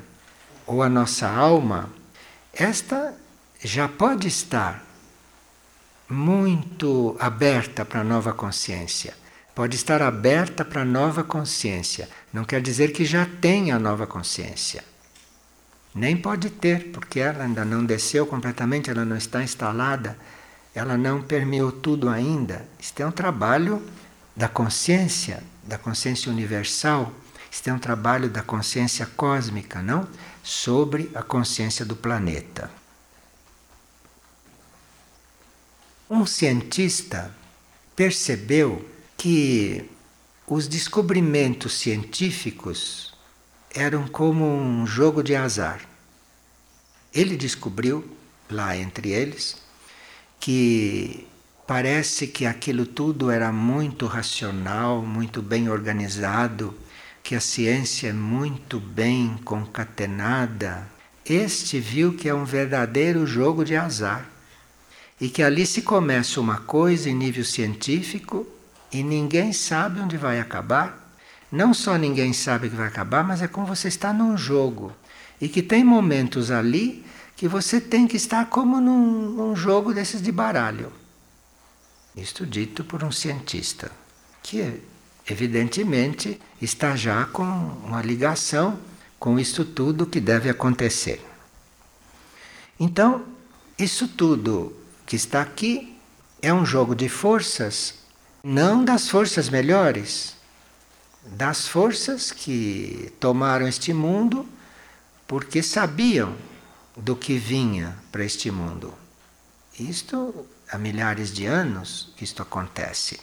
ou 0.64 0.82
a 0.82 0.88
nossa 0.88 1.28
alma, 1.28 1.90
esta 2.52 3.14
já 3.62 3.88
pode 3.88 4.28
estar 4.28 4.84
muito 6.08 7.16
aberta 7.18 7.84
para 7.84 8.00
a 8.00 8.04
nova 8.04 8.32
consciência. 8.32 9.14
Pode 9.52 9.74
estar 9.74 10.00
aberta 10.00 10.64
para 10.64 10.82
a 10.82 10.84
nova 10.84 11.24
consciência. 11.24 12.08
Não 12.32 12.44
quer 12.44 12.62
dizer 12.62 12.92
que 12.92 13.04
já 13.04 13.26
tenha 13.40 13.74
a 13.74 13.80
nova 13.80 14.06
consciência. 14.06 14.84
Nem 15.98 16.16
pode 16.16 16.48
ter, 16.48 16.92
porque 16.92 17.18
ela 17.18 17.42
ainda 17.42 17.64
não 17.64 17.84
desceu 17.84 18.24
completamente, 18.24 18.88
ela 18.88 19.04
não 19.04 19.16
está 19.16 19.42
instalada, 19.42 20.16
ela 20.72 20.96
não 20.96 21.20
permeou 21.20 21.72
tudo 21.72 22.08
ainda. 22.08 22.64
Isto 22.78 23.00
é 23.00 23.06
um 23.06 23.10
trabalho 23.10 23.84
da 24.36 24.48
consciência, 24.48 25.42
da 25.64 25.76
consciência 25.76 26.30
universal. 26.30 27.12
Isto 27.50 27.70
é 27.70 27.72
um 27.72 27.80
trabalho 27.80 28.30
da 28.30 28.42
consciência 28.42 29.06
cósmica, 29.06 29.82
não? 29.82 30.06
Sobre 30.44 31.10
a 31.16 31.22
consciência 31.22 31.84
do 31.84 31.96
planeta. 31.96 32.70
Um 36.08 36.24
cientista 36.24 37.34
percebeu 37.96 38.88
que 39.16 39.90
os 40.46 40.68
descobrimentos 40.68 41.76
científicos 41.76 43.12
eram 43.74 44.06
como 44.06 44.46
um 44.46 44.86
jogo 44.86 45.24
de 45.24 45.34
azar. 45.34 45.87
Ele 47.12 47.36
descobriu, 47.36 48.04
lá 48.50 48.76
entre 48.76 49.10
eles, 49.10 49.56
que 50.38 51.26
parece 51.66 52.26
que 52.26 52.46
aquilo 52.46 52.84
tudo 52.84 53.30
era 53.30 53.50
muito 53.50 54.06
racional, 54.06 55.02
muito 55.02 55.40
bem 55.40 55.68
organizado, 55.70 56.74
que 57.22 57.34
a 57.34 57.40
ciência 57.40 58.08
é 58.08 58.12
muito 58.12 58.78
bem 58.78 59.38
concatenada. 59.44 60.86
Este 61.24 61.80
viu 61.80 62.14
que 62.14 62.28
é 62.28 62.34
um 62.34 62.44
verdadeiro 62.44 63.26
jogo 63.26 63.64
de 63.64 63.76
azar 63.76 64.26
e 65.20 65.28
que 65.28 65.42
ali 65.42 65.66
se 65.66 65.82
começa 65.82 66.40
uma 66.40 66.58
coisa 66.58 67.10
em 67.10 67.14
nível 67.14 67.44
científico 67.44 68.46
e 68.92 69.02
ninguém 69.02 69.52
sabe 69.52 70.00
onde 70.00 70.16
vai 70.16 70.40
acabar. 70.40 71.12
Não 71.50 71.72
só 71.72 71.96
ninguém 71.96 72.32
sabe 72.32 72.68
que 72.68 72.76
vai 72.76 72.88
acabar, 72.88 73.24
mas 73.24 73.42
é 73.42 73.48
como 73.48 73.66
você 73.66 73.88
está 73.88 74.12
num 74.12 74.36
jogo 74.36 74.94
e 75.40 75.48
que 75.48 75.62
tem 75.62 75.84
momentos 75.84 76.50
ali 76.50 77.04
que 77.36 77.46
você 77.46 77.80
tem 77.80 78.06
que 78.06 78.16
estar 78.16 78.46
como 78.46 78.80
num, 78.80 79.30
num 79.30 79.56
jogo 79.56 79.94
desses 79.94 80.20
de 80.20 80.32
baralho. 80.32 80.92
Isto 82.16 82.44
dito 82.44 82.82
por 82.82 83.04
um 83.04 83.12
cientista, 83.12 83.92
que 84.42 84.80
evidentemente 85.28 86.40
está 86.60 86.96
já 86.96 87.24
com 87.26 87.44
uma 87.44 88.02
ligação 88.02 88.78
com 89.18 89.38
isso 89.38 89.64
tudo 89.64 90.06
que 90.06 90.20
deve 90.20 90.48
acontecer. 90.50 91.24
Então, 92.78 93.24
isso 93.78 94.08
tudo 94.08 94.76
que 95.06 95.16
está 95.16 95.42
aqui 95.42 95.96
é 96.42 96.52
um 96.52 96.64
jogo 96.64 96.94
de 96.94 97.08
forças, 97.08 97.94
não 98.42 98.84
das 98.84 99.08
forças 99.08 99.48
melhores, 99.48 100.36
das 101.24 101.68
forças 101.68 102.32
que 102.32 103.12
tomaram 103.20 103.66
este 103.68 103.92
mundo 103.92 104.46
porque 105.28 105.62
sabiam 105.62 106.34
do 106.96 107.14
que 107.14 107.38
vinha 107.38 107.96
para 108.10 108.24
este 108.24 108.50
mundo. 108.50 108.92
Isto 109.78 110.46
há 110.68 110.78
milhares 110.78 111.32
de 111.32 111.46
anos 111.46 112.12
que 112.16 112.24
isto 112.24 112.42
acontece. 112.42 113.20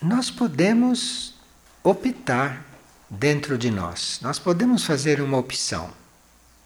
Nós 0.00 0.30
podemos 0.30 1.34
optar 1.82 2.64
dentro 3.08 3.58
de 3.58 3.70
nós. 3.70 4.20
Nós 4.22 4.38
podemos 4.38 4.84
fazer 4.84 5.20
uma 5.20 5.38
opção 5.38 5.90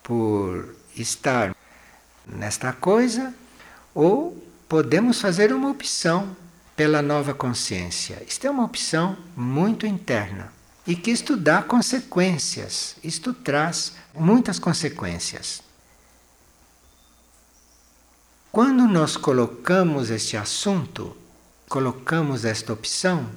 por 0.03 0.77
estar 0.95 1.57
nesta 2.27 2.73
coisa, 2.73 3.35
ou 3.95 4.37
podemos 4.69 5.21
fazer 5.21 5.53
uma 5.53 5.71
opção 5.71 6.37
pela 6.77 7.01
nova 7.01 7.33
consciência. 7.33 8.23
Isto 8.27 8.47
é 8.47 8.51
uma 8.51 8.65
opção 8.65 9.17
muito 9.37 9.87
interna. 9.87 10.53
E 10.87 10.95
que 10.95 11.11
isto 11.11 11.37
dá 11.37 11.63
consequências, 11.63 12.97
isto 13.03 13.33
traz 13.33 13.95
muitas 14.15 14.59
consequências. 14.59 15.63
Quando 18.53 18.87
nós 18.87 19.17
colocamos 19.17 20.11
este 20.11 20.37
assunto, 20.37 21.17
colocamos 21.69 22.45
esta 22.45 22.73
opção, 22.73 23.29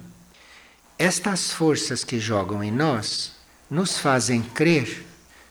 estas 0.98 1.50
forças 1.50 2.04
que 2.04 2.20
jogam 2.20 2.62
em 2.62 2.70
nós 2.70 3.32
nos 3.70 3.98
fazem 3.98 4.42
crer 4.42 5.06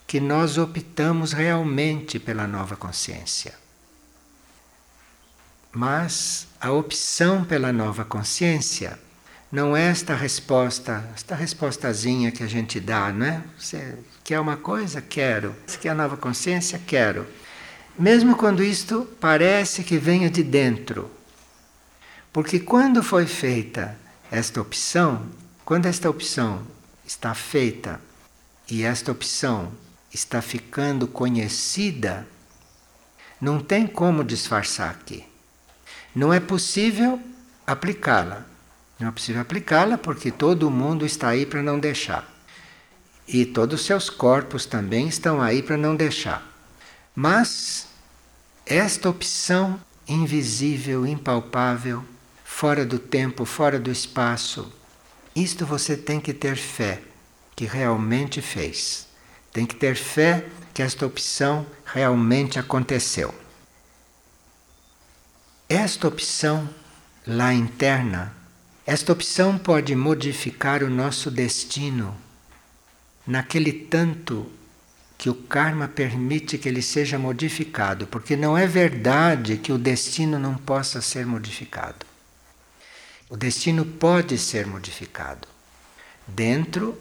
que 0.06 0.20
nós 0.20 0.58
optamos 0.58 1.34
realmente 1.34 2.18
pela 2.18 2.48
nova 2.48 2.76
consciência. 2.76 3.56
Mas 5.72 6.48
a 6.62 6.72
opção 6.72 7.44
pela 7.44 7.74
nova 7.74 8.06
consciência 8.06 8.98
não 9.52 9.78
é 9.78 9.88
esta 9.88 10.14
resposta, 10.14 11.10
esta 11.16 11.34
respostazinha 11.34 12.32
que 12.32 12.44
a 12.44 12.48
gente 12.48 12.80
dá, 12.80 13.12
né? 13.12 13.44
Você 13.58 13.98
quer 14.24 14.40
uma 14.40 14.58
coisa? 14.58 15.02
Quero. 15.02 15.56
Você 15.66 15.78
quer 15.78 15.90
a 15.90 15.96
nova 15.96 16.18
consciência? 16.18 16.80
Quero. 16.86 17.26
Mesmo 17.98 18.36
quando 18.36 18.62
isto 18.62 19.08
parece 19.20 19.84
que 19.84 19.98
venha 19.98 20.30
de 20.30 20.44
dentro. 20.44 21.10
Porque 22.34 22.60
quando 22.60 23.02
foi 23.02 23.26
feita 23.26 23.98
esta 24.30 24.62
opção, 24.62 25.26
quando 25.64 25.86
esta 25.86 26.10
opção 26.10 26.62
está 27.06 27.34
feita 27.34 28.02
e 28.70 28.84
esta 28.84 29.12
opção 29.12 29.72
está 30.14 30.42
ficando 30.42 31.08
conhecida, 31.08 32.28
não 33.40 33.62
tem 33.62 33.88
como 33.88 34.24
disfarçar 34.24 34.90
aqui. 34.92 35.26
Não 36.14 36.34
é 36.34 36.40
possível 36.40 37.22
aplicá-la. 37.66 38.46
Não 39.00 39.10
é 39.10 39.12
possível 39.12 39.42
aplicá-la 39.42 39.98
porque 39.98 40.32
todo 40.32 40.72
mundo 40.72 41.06
está 41.06 41.30
aí 41.30 41.46
para 41.46 41.62
não 41.62 41.80
deixar. 41.80 42.28
E 43.28 43.46
todos 43.46 43.82
os 43.82 43.86
seus 43.86 44.10
corpos 44.10 44.66
também 44.66 45.08
estão 45.08 45.42
aí 45.42 45.62
para 45.62 45.78
não 45.78 45.96
deixar. 45.96 46.46
Mas 47.16 47.88
esta 48.66 49.10
opção 49.10 49.80
invisível, 50.08 51.06
impalpável, 51.06 52.04
fora 52.44 52.86
do 52.86 52.98
tempo, 52.98 53.44
fora 53.44 53.80
do 53.80 53.92
espaço, 53.92 54.72
isto 55.36 55.66
você 55.66 55.96
tem 55.96 56.20
que 56.20 56.34
ter 56.34 56.56
fé 56.56 57.02
que 57.56 57.66
realmente 57.66 58.42
fez. 58.42 59.08
Tem 59.52 59.66
que 59.66 59.76
ter 59.76 59.96
fé 59.96 60.46
que 60.74 60.82
esta 60.82 61.06
opção 61.06 61.66
realmente 61.86 62.60
aconteceu. 62.60 63.34
Esta 65.68 66.08
opção 66.08 66.70
lá 67.26 67.54
interna, 67.54 68.37
esta 68.88 69.12
opção 69.12 69.58
pode 69.58 69.94
modificar 69.94 70.82
o 70.82 70.90
nosso 70.90 71.30
destino 71.30 72.16
naquele 73.28 73.74
tanto 73.74 74.50
que 75.18 75.30
o 75.30 75.36
karma 75.36 75.90
permite 75.90 76.58
que 76.58 76.70
ele 76.70 76.82
seja 76.82 77.20
modificado, 77.20 78.08
porque 78.08 78.38
não 78.38 78.58
é 78.58 78.66
verdade 78.66 79.58
que 79.58 79.74
o 79.74 79.78
destino 79.78 80.40
não 80.40 80.56
possa 80.56 81.02
ser 81.02 81.26
modificado. 81.26 82.06
O 83.30 83.36
destino 83.36 83.84
pode 83.84 84.38
ser 84.38 84.66
modificado 84.66 85.50
dentro 86.26 86.98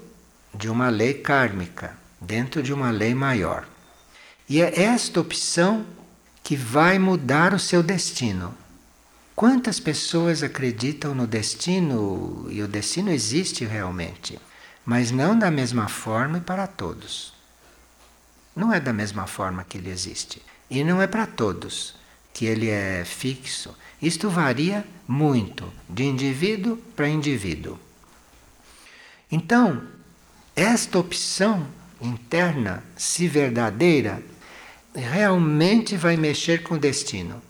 de 0.53 0.68
uma 0.68 0.89
lei 0.89 1.14
kármica, 1.14 1.97
dentro 2.20 2.64
de 2.64 2.72
uma 2.72 2.91
lei 2.91 3.14
maior. 3.14 3.64
E 4.49 4.61
é 4.61 4.82
esta 4.82 5.20
opção 5.20 5.87
que 6.43 6.57
vai 6.57 6.99
mudar 6.99 7.55
o 7.55 7.61
seu 7.61 7.80
destino. 7.80 8.53
Quantas 9.37 9.78
pessoas 9.78 10.43
acreditam 10.43 11.14
no 11.14 11.26
destino 11.26 12.47
e 12.49 12.62
o 12.62 12.66
destino 12.66 13.11
existe 13.11 13.66
realmente, 13.66 14.39
mas 14.82 15.11
não 15.11 15.39
da 15.39 15.51
mesma 15.51 15.89
forma 15.89 16.39
e 16.39 16.41
para 16.41 16.66
todos. 16.66 17.34
Não 18.57 18.72
é 18.72 18.80
da 18.80 18.95
mesma 18.95 19.26
forma 19.26 19.62
que 19.62 19.76
ele 19.76 19.91
existe. 19.91 20.41
E 20.70 20.82
não 20.82 21.03
é 21.03 21.07
para 21.07 21.26
todos 21.26 21.97
que 22.32 22.47
ele 22.47 22.70
é 22.70 23.05
fixo. 23.05 23.76
Isto 24.01 24.30
varia 24.30 24.87
muito 25.07 25.70
de 25.87 26.05
indivíduo 26.05 26.78
para 26.97 27.07
indivíduo. 27.07 27.78
Então, 29.30 29.82
esta 30.55 30.99
opção 30.99 31.66
interna, 32.01 32.82
se 32.97 33.28
verdadeira, 33.28 34.22
realmente 34.95 35.95
vai 35.95 36.16
mexer 36.16 36.62
com 36.62 36.76
o 36.76 36.78
destino. 36.78 37.43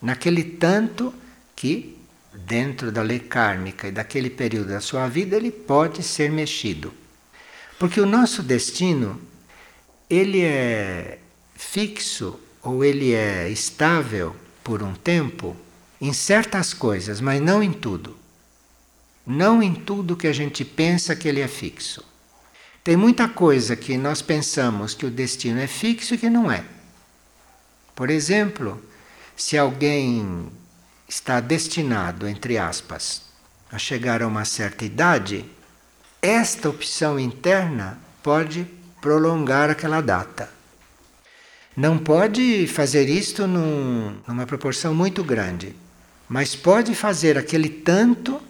Naquele 0.00 0.44
tanto 0.44 1.12
que, 1.56 1.96
dentro 2.32 2.92
da 2.92 3.02
lei 3.02 3.18
kármica 3.18 3.88
e 3.88 3.92
daquele 3.92 4.30
período 4.30 4.68
da 4.68 4.80
sua 4.80 5.08
vida, 5.08 5.36
ele 5.36 5.50
pode 5.50 6.02
ser 6.02 6.30
mexido. 6.30 6.92
Porque 7.78 8.00
o 8.00 8.06
nosso 8.06 8.42
destino 8.42 9.20
ele 10.08 10.42
é 10.42 11.18
fixo 11.54 12.38
ou 12.62 12.84
ele 12.84 13.12
é 13.12 13.48
estável 13.48 14.34
por 14.64 14.82
um 14.82 14.94
tempo 14.94 15.56
em 16.00 16.12
certas 16.12 16.72
coisas, 16.72 17.20
mas 17.20 17.40
não 17.40 17.62
em 17.62 17.72
tudo. 17.72 18.16
Não 19.26 19.62
em 19.62 19.74
tudo 19.74 20.16
que 20.16 20.26
a 20.26 20.32
gente 20.32 20.64
pensa 20.64 21.14
que 21.14 21.28
ele 21.28 21.40
é 21.40 21.48
fixo. 21.48 22.04
Tem 22.82 22.96
muita 22.96 23.28
coisa 23.28 23.76
que 23.76 23.98
nós 23.98 24.22
pensamos 24.22 24.94
que 24.94 25.04
o 25.04 25.10
destino 25.10 25.60
é 25.60 25.66
fixo 25.66 26.14
e 26.14 26.18
que 26.18 26.30
não 26.30 26.50
é. 26.50 26.64
Por 27.94 28.08
exemplo, 28.08 28.82
se 29.38 29.56
alguém 29.56 30.50
está 31.08 31.38
destinado, 31.38 32.26
entre 32.26 32.58
aspas, 32.58 33.22
a 33.70 33.78
chegar 33.78 34.20
a 34.20 34.26
uma 34.26 34.44
certa 34.44 34.84
idade, 34.84 35.44
esta 36.20 36.68
opção 36.68 37.20
interna 37.20 37.98
pode 38.20 38.66
prolongar 39.00 39.70
aquela 39.70 40.00
data. 40.00 40.50
Não 41.76 41.96
pode 41.96 42.66
fazer 42.66 43.08
isto 43.08 43.46
num, 43.46 44.18
numa 44.26 44.44
proporção 44.44 44.92
muito 44.92 45.22
grande, 45.22 45.74
mas 46.28 46.56
pode 46.56 46.96
fazer 46.96 47.38
aquele 47.38 47.68
tanto 47.68 48.42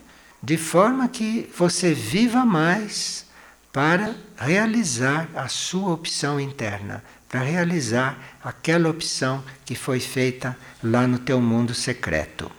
de 0.43 0.57
forma 0.57 1.07
que 1.07 1.51
você 1.55 1.93
viva 1.93 2.47
mais 2.47 3.27
para 3.71 4.15
realizar 4.39 5.29
a 5.35 5.49
sua 5.49 5.93
opção 5.93 6.41
interna, 6.41 7.05
para 7.29 7.41
realizar 7.41 8.19
aquela 8.43 8.89
opção 8.89 9.45
que 9.65 9.75
foi 9.75 10.01
feita 10.01 10.57
lá 10.83 11.07
no 11.07 11.19
teu 11.19 11.41
mundo 11.41 11.75
secreto. 11.75 12.51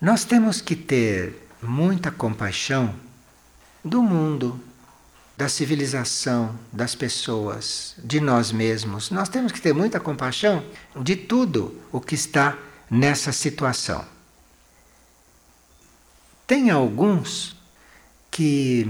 Nós 0.00 0.24
temos 0.24 0.60
que 0.60 0.74
ter 0.74 1.48
muita 1.62 2.10
compaixão 2.10 2.92
do 3.84 4.02
mundo, 4.02 4.60
da 5.36 5.48
civilização, 5.48 6.58
das 6.72 6.96
pessoas, 6.96 7.94
de 7.98 8.20
nós 8.20 8.50
mesmos. 8.50 9.10
Nós 9.10 9.28
temos 9.28 9.52
que 9.52 9.60
ter 9.60 9.72
muita 9.72 10.00
compaixão 10.00 10.64
de 11.00 11.14
tudo 11.14 11.80
o 11.92 12.00
que 12.00 12.16
está 12.16 12.58
nessa 12.90 13.30
situação. 13.30 14.04
Tem 16.46 16.70
alguns 16.70 17.56
que, 18.32 18.86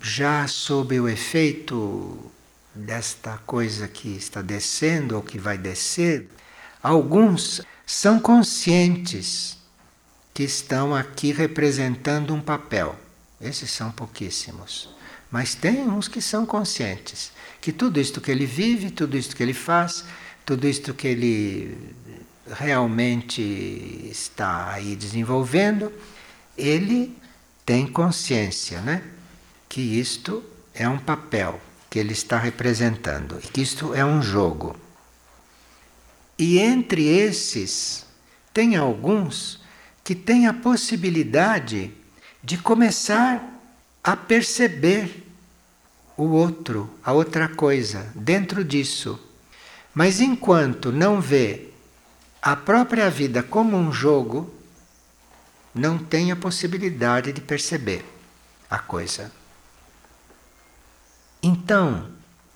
já 0.00 0.48
sob 0.48 0.98
o 0.98 1.06
efeito 1.06 2.18
desta 2.74 3.36
coisa 3.46 3.86
que 3.86 4.08
está 4.08 4.40
descendo 4.40 5.16
ou 5.16 5.22
que 5.22 5.38
vai 5.38 5.58
descer, 5.58 6.28
alguns 6.82 7.60
são 7.84 8.18
conscientes 8.18 9.58
que 10.32 10.42
estão 10.42 10.94
aqui 10.94 11.30
representando 11.30 12.34
um 12.34 12.40
papel. 12.40 12.96
Esses 13.38 13.70
são 13.70 13.92
pouquíssimos. 13.92 14.88
Mas 15.30 15.54
tem 15.54 15.82
uns 15.82 16.08
que 16.08 16.22
são 16.22 16.46
conscientes 16.46 17.32
que 17.60 17.72
tudo 17.72 18.00
isto 18.00 18.20
que 18.20 18.30
ele 18.30 18.46
vive, 18.46 18.90
tudo 18.90 19.16
isto 19.16 19.36
que 19.36 19.42
ele 19.42 19.52
faz, 19.52 20.04
tudo 20.46 20.66
isto 20.66 20.94
que 20.94 21.06
ele 21.06 21.94
realmente 22.50 23.42
está 24.10 24.72
aí 24.72 24.96
desenvolvendo, 24.96 25.92
ele 26.56 27.14
tem 27.66 27.84
consciência, 27.84 28.80
né? 28.80 29.02
Que 29.68 29.80
isto 29.80 30.42
é 30.72 30.88
um 30.88 30.98
papel 30.98 31.60
que 31.90 31.98
ele 31.98 32.12
está 32.12 32.38
representando 32.38 33.40
e 33.42 33.48
que 33.48 33.60
isto 33.60 33.92
é 33.92 34.04
um 34.04 34.22
jogo. 34.22 34.76
E 36.38 36.58
entre 36.58 37.04
esses, 37.04 38.06
tem 38.54 38.76
alguns 38.76 39.60
que 40.04 40.14
têm 40.14 40.46
a 40.46 40.54
possibilidade 40.54 41.90
de 42.42 42.56
começar 42.56 43.60
a 44.04 44.16
perceber 44.16 45.26
o 46.16 46.24
outro, 46.26 46.88
a 47.02 47.12
outra 47.12 47.48
coisa, 47.48 48.10
dentro 48.14 48.64
disso. 48.64 49.18
Mas 49.92 50.20
enquanto 50.20 50.92
não 50.92 51.20
vê 51.20 51.70
a 52.40 52.54
própria 52.54 53.10
vida 53.10 53.42
como 53.42 53.76
um 53.76 53.90
jogo, 53.90 54.54
não 55.76 55.98
tem 55.98 56.32
a 56.32 56.36
possibilidade 56.36 57.32
de 57.32 57.40
perceber 57.40 58.04
a 58.68 58.78
coisa. 58.78 59.30
Então, 61.42 62.08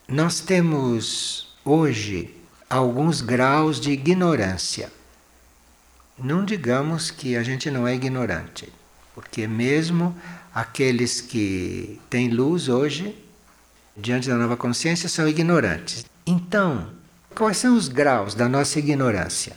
nós 0.08 0.40
temos 0.40 1.54
hoje 1.64 2.34
alguns 2.68 3.20
graus 3.20 3.78
de 3.78 3.90
ignorância. 3.90 4.90
Não 6.18 6.44
digamos 6.44 7.10
que 7.10 7.36
a 7.36 7.42
gente 7.42 7.70
não 7.70 7.86
é 7.86 7.94
ignorante, 7.94 8.72
porque 9.14 9.46
mesmo 9.46 10.16
aqueles 10.54 11.20
que 11.20 12.00
têm 12.08 12.28
luz 12.28 12.68
hoje, 12.68 13.16
diante 13.96 14.28
da 14.28 14.36
nova 14.36 14.56
consciência, 14.56 15.08
são 15.08 15.28
ignorantes. 15.28 16.04
Então, 16.26 16.90
quais 17.34 17.58
são 17.58 17.76
os 17.76 17.88
graus 17.88 18.34
da 18.34 18.48
nossa 18.48 18.78
ignorância? 18.78 19.56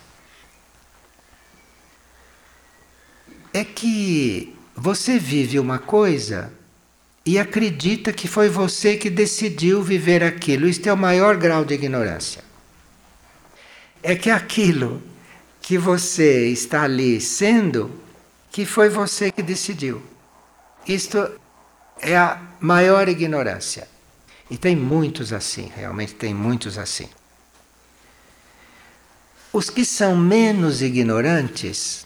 É 3.54 3.64
que 3.64 4.52
você 4.74 5.16
vive 5.16 5.60
uma 5.60 5.78
coisa 5.78 6.52
e 7.24 7.38
acredita 7.38 8.12
que 8.12 8.26
foi 8.26 8.48
você 8.48 8.96
que 8.96 9.08
decidiu 9.08 9.80
viver 9.80 10.24
aquilo. 10.24 10.68
Isto 10.68 10.88
é 10.88 10.92
o 10.92 10.96
maior 10.96 11.36
grau 11.36 11.64
de 11.64 11.72
ignorância. 11.72 12.42
É 14.02 14.16
que 14.16 14.28
aquilo 14.28 15.00
que 15.62 15.78
você 15.78 16.48
está 16.48 16.82
ali 16.82 17.20
sendo, 17.20 17.90
que 18.50 18.66
foi 18.66 18.88
você 18.88 19.30
que 19.30 19.42
decidiu. 19.42 20.02
Isto 20.86 21.30
é 22.00 22.16
a 22.16 22.42
maior 22.60 23.08
ignorância. 23.08 23.88
E 24.50 24.58
tem 24.58 24.76
muitos 24.76 25.32
assim, 25.32 25.70
realmente 25.74 26.14
tem 26.14 26.34
muitos 26.34 26.76
assim. 26.76 27.08
Os 29.52 29.70
que 29.70 29.84
são 29.84 30.16
menos 30.16 30.82
ignorantes 30.82 32.04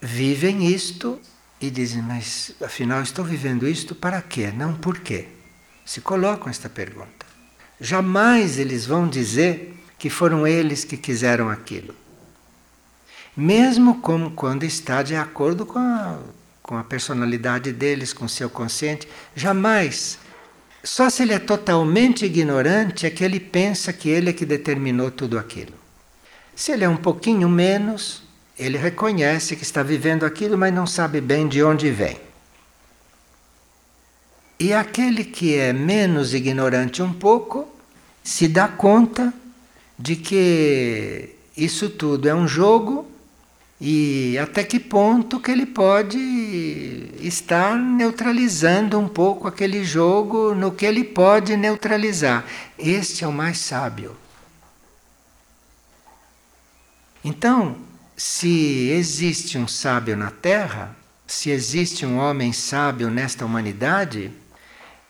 vivem 0.00 0.66
isto 0.66 1.20
e 1.60 1.70
dizem, 1.70 2.02
mas 2.02 2.52
afinal 2.62 3.02
estou 3.02 3.24
vivendo 3.24 3.66
isto 3.66 3.94
para 3.94 4.20
quê? 4.20 4.52
Não 4.54 4.74
por 4.74 4.98
quê? 4.98 5.28
Se 5.84 6.00
colocam 6.00 6.48
esta 6.48 6.68
pergunta. 6.68 7.26
Jamais 7.80 8.58
eles 8.58 8.86
vão 8.86 9.08
dizer 9.08 9.74
que 9.98 10.10
foram 10.10 10.46
eles 10.46 10.84
que 10.84 10.96
quiseram 10.96 11.48
aquilo. 11.48 11.94
Mesmo 13.36 14.00
como 14.00 14.30
quando 14.30 14.64
está 14.64 15.02
de 15.02 15.14
acordo 15.14 15.66
com 15.66 15.78
a, 15.78 16.18
com 16.62 16.76
a 16.76 16.84
personalidade 16.84 17.72
deles, 17.72 18.12
com 18.12 18.24
o 18.24 18.28
seu 18.28 18.48
consciente, 18.48 19.06
jamais. 19.34 20.18
Só 20.82 21.10
se 21.10 21.22
ele 21.22 21.34
é 21.34 21.38
totalmente 21.38 22.24
ignorante 22.24 23.06
é 23.06 23.10
que 23.10 23.24
ele 23.24 23.40
pensa 23.40 23.92
que 23.92 24.08
ele 24.08 24.30
é 24.30 24.32
que 24.32 24.46
determinou 24.46 25.10
tudo 25.10 25.38
aquilo. 25.38 25.74
Se 26.54 26.72
ele 26.72 26.84
é 26.84 26.88
um 26.88 26.96
pouquinho 26.96 27.48
menos, 27.48 28.22
ele 28.58 28.78
reconhece 28.78 29.54
que 29.54 29.62
está 29.62 29.82
vivendo 29.82 30.24
aquilo, 30.24 30.56
mas 30.56 30.72
não 30.72 30.86
sabe 30.86 31.20
bem 31.20 31.46
de 31.46 31.62
onde 31.62 31.90
vem. 31.90 32.18
E 34.58 34.72
aquele 34.72 35.24
que 35.24 35.54
é 35.54 35.72
menos 35.72 36.32
ignorante 36.32 37.02
um 37.02 37.12
pouco 37.12 37.68
se 38.24 38.48
dá 38.48 38.66
conta 38.66 39.32
de 39.98 40.16
que 40.16 41.36
isso 41.56 41.90
tudo 41.90 42.28
é 42.28 42.34
um 42.34 42.48
jogo 42.48 43.06
e 43.78 44.38
até 44.38 44.64
que 44.64 44.80
ponto 44.80 45.38
que 45.38 45.50
ele 45.50 45.66
pode 45.66 46.18
estar 47.20 47.76
neutralizando 47.76 48.98
um 48.98 49.06
pouco 49.06 49.46
aquele 49.46 49.84
jogo 49.84 50.54
no 50.54 50.72
que 50.72 50.86
ele 50.86 51.04
pode 51.04 51.54
neutralizar. 51.56 52.46
Este 52.78 53.24
é 53.24 53.28
o 53.28 53.32
mais 53.32 53.58
sábio. 53.58 54.16
Então, 57.22 57.76
se 58.16 58.88
existe 58.90 59.58
um 59.58 59.68
sábio 59.68 60.16
na 60.16 60.30
Terra, 60.30 60.96
se 61.26 61.50
existe 61.50 62.06
um 62.06 62.16
homem 62.16 62.52
sábio 62.52 63.10
nesta 63.10 63.44
humanidade, 63.44 64.32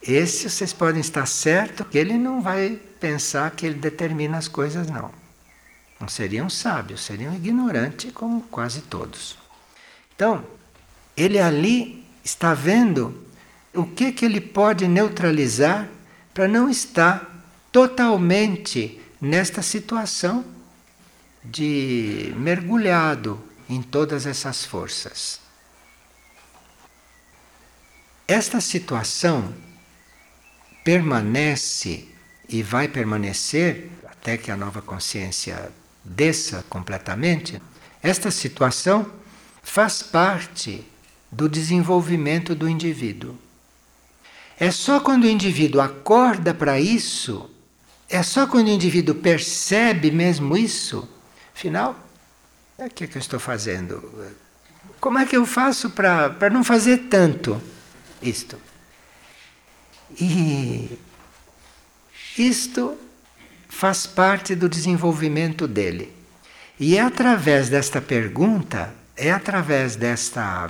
esse 0.02 0.50
vocês 0.50 0.72
podem 0.72 1.00
estar 1.00 1.26
certo 1.26 1.84
que 1.84 1.96
ele 1.96 2.18
não 2.18 2.40
vai 2.42 2.80
pensar 2.98 3.50
que 3.52 3.64
ele 3.64 3.78
determina 3.78 4.38
as 4.38 4.48
coisas, 4.48 4.88
não. 4.88 5.10
Não 6.00 6.08
seria 6.08 6.44
um 6.44 6.50
sábio, 6.50 6.98
seria 6.98 7.30
um 7.30 7.34
ignorante, 7.34 8.10
como 8.10 8.42
quase 8.42 8.82
todos. 8.82 9.38
Então, 10.14 10.44
ele 11.16 11.38
ali 11.38 12.04
está 12.24 12.54
vendo 12.54 13.24
o 13.72 13.84
que, 13.84 14.12
que 14.12 14.24
ele 14.24 14.40
pode 14.40 14.88
neutralizar 14.88 15.88
para 16.34 16.48
não 16.48 16.68
estar 16.68 17.44
totalmente 17.70 19.00
nesta 19.20 19.62
situação 19.62 20.44
de 21.50 22.32
mergulhado 22.36 23.42
em 23.68 23.82
todas 23.82 24.26
essas 24.26 24.64
forças. 24.64 25.40
Esta 28.28 28.60
situação 28.60 29.54
permanece 30.84 32.08
e 32.48 32.62
vai 32.62 32.88
permanecer 32.88 33.90
até 34.04 34.36
que 34.36 34.50
a 34.50 34.56
nova 34.56 34.82
consciência 34.82 35.70
desça 36.04 36.64
completamente. 36.68 37.60
Esta 38.02 38.30
situação 38.30 39.10
faz 39.62 40.02
parte 40.02 40.84
do 41.30 41.48
desenvolvimento 41.48 42.54
do 42.54 42.68
indivíduo. 42.68 43.36
É 44.58 44.70
só 44.70 45.00
quando 45.00 45.24
o 45.24 45.28
indivíduo 45.28 45.80
acorda 45.80 46.54
para 46.54 46.80
isso, 46.80 47.50
é 48.08 48.22
só 48.22 48.46
quando 48.46 48.68
o 48.68 48.70
indivíduo 48.70 49.14
percebe 49.16 50.10
mesmo 50.10 50.56
isso, 50.56 51.08
Afinal, 51.56 51.98
o 52.76 52.90
que, 52.90 53.04
é 53.04 53.06
que 53.06 53.16
eu 53.16 53.20
estou 53.20 53.40
fazendo? 53.40 54.12
Como 55.00 55.18
é 55.18 55.24
que 55.24 55.38
eu 55.38 55.46
faço 55.46 55.88
para 55.88 56.50
não 56.50 56.62
fazer 56.62 57.08
tanto 57.08 57.58
isto? 58.20 58.60
E 60.20 60.98
isto 62.36 62.98
faz 63.70 64.06
parte 64.06 64.54
do 64.54 64.68
desenvolvimento 64.68 65.66
dele. 65.66 66.12
E 66.78 66.98
é 66.98 67.00
através 67.00 67.70
desta 67.70 68.02
pergunta, 68.02 68.92
é 69.16 69.32
através 69.32 69.96
desta 69.96 70.68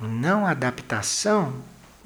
não 0.00 0.44
adaptação, 0.44 1.62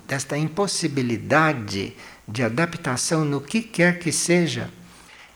desta 0.07 0.37
impossibilidade 0.37 1.97
de 2.29 2.43
adaptação 2.43 3.25
no 3.25 3.41
que 3.41 3.63
quer 3.63 3.99
que 3.99 4.13
seja, 4.13 4.71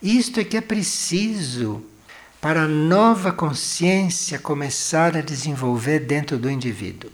isto 0.03 0.41
é 0.41 0.45
que 0.45 0.59
é 0.59 0.61
preciso 0.61 1.90
para 2.41 2.63
a 2.63 2.69
nova 2.69 3.33
consciência 3.33 4.39
começar 4.39 5.15
a 5.15 5.21
desenvolver 5.21 6.01
dentro 6.01 6.39
do 6.39 6.49
indivíduo. 6.49 7.11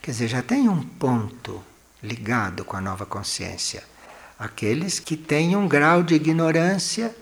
Quer 0.00 0.12
dizer, 0.12 0.28
já 0.28 0.42
tem 0.42 0.66
um 0.66 0.82
ponto 0.82 1.62
ligado 2.02 2.64
com 2.64 2.76
a 2.76 2.80
nova 2.80 3.04
consciência. 3.04 3.84
Aqueles 4.38 4.98
que 4.98 5.16
têm 5.16 5.54
um 5.54 5.68
grau 5.68 6.02
de 6.02 6.14
ignorância 6.14 7.14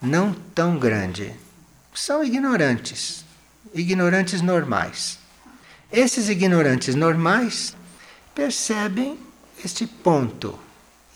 não 0.00 0.32
tão 0.32 0.78
grande. 0.78 1.34
São 1.92 2.22
ignorantes, 2.22 3.24
ignorantes 3.74 4.40
normais. 4.40 5.18
Esses 5.90 6.28
ignorantes 6.28 6.94
normais 6.94 7.74
percebem 8.34 9.18
este 9.64 9.84
ponto. 9.84 10.56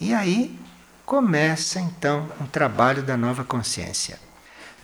E 0.01 0.12
aí 0.12 0.59
começa 1.07 1.78
então 1.78 2.28
um 2.41 2.47
trabalho 2.47 3.03
da 3.03 3.16
nova 3.16 3.45
consciência. 3.45 4.24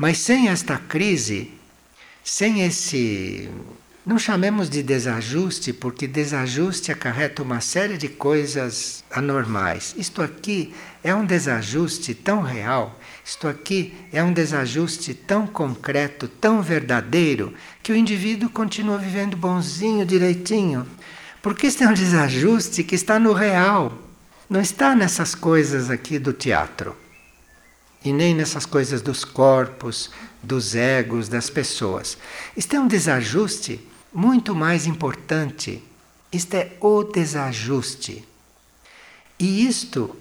Mas 0.01 0.17
sem 0.17 0.49
esta 0.49 0.79
crise, 0.79 1.51
sem 2.25 2.63
esse. 2.63 3.51
Não 4.07 4.19
chamemos 4.19 4.71
de 4.71 4.83
desajuste, 4.83 5.75
porque 5.75 6.07
desajuste 6.07 6.91
acarreta 6.91 7.43
uma 7.43 7.61
série 7.61 7.99
de 7.99 8.09
coisas 8.09 9.05
anormais. 9.11 9.95
Isto 9.99 10.23
aqui 10.23 10.73
é 11.05 11.15
um 11.15 11.27
desajuste 11.27 12.15
tão 12.15 12.41
real, 12.41 12.99
isto 13.23 13.47
aqui 13.47 13.93
é 14.11 14.25
um 14.25 14.33
desajuste 14.33 15.13
tão 15.13 15.47
concreto, 15.47 16.27
tão 16.27 16.63
verdadeiro, 16.63 17.53
que 17.83 17.93
o 17.93 17.97
indivíduo 17.97 18.49
continua 18.49 18.97
vivendo 18.97 19.37
bonzinho, 19.37 20.07
direitinho. 20.07 20.87
Porque 21.43 21.67
este 21.67 21.85
é 21.85 21.87
um 21.87 21.93
desajuste 21.93 22.83
que 22.85 22.95
está 22.95 23.19
no 23.19 23.35
real, 23.35 23.93
não 24.49 24.63
está 24.63 24.97
nessas 24.97 25.35
coisas 25.35 25.91
aqui 25.91 26.19
do 26.19 26.33
teatro 26.33 26.97
e 28.05 28.13
nem 28.13 28.35
nessas 28.35 28.65
coisas 28.65 29.03
dos 29.03 29.25
corpos, 29.25 30.11
dos 30.43 30.75
egos, 30.75 31.29
das 31.29 31.51
pessoas. 31.51 32.17
Isto 32.57 32.77
é 32.77 32.81
um 32.81 32.89
desajuste 32.89 33.87
muito 34.13 34.55
mais 34.55 34.87
importante. 34.87 35.83
Isto 36.33 36.55
é 36.55 36.73
o 36.81 37.05
desajuste. 37.05 38.27
E 39.39 39.67
isto, 39.67 40.17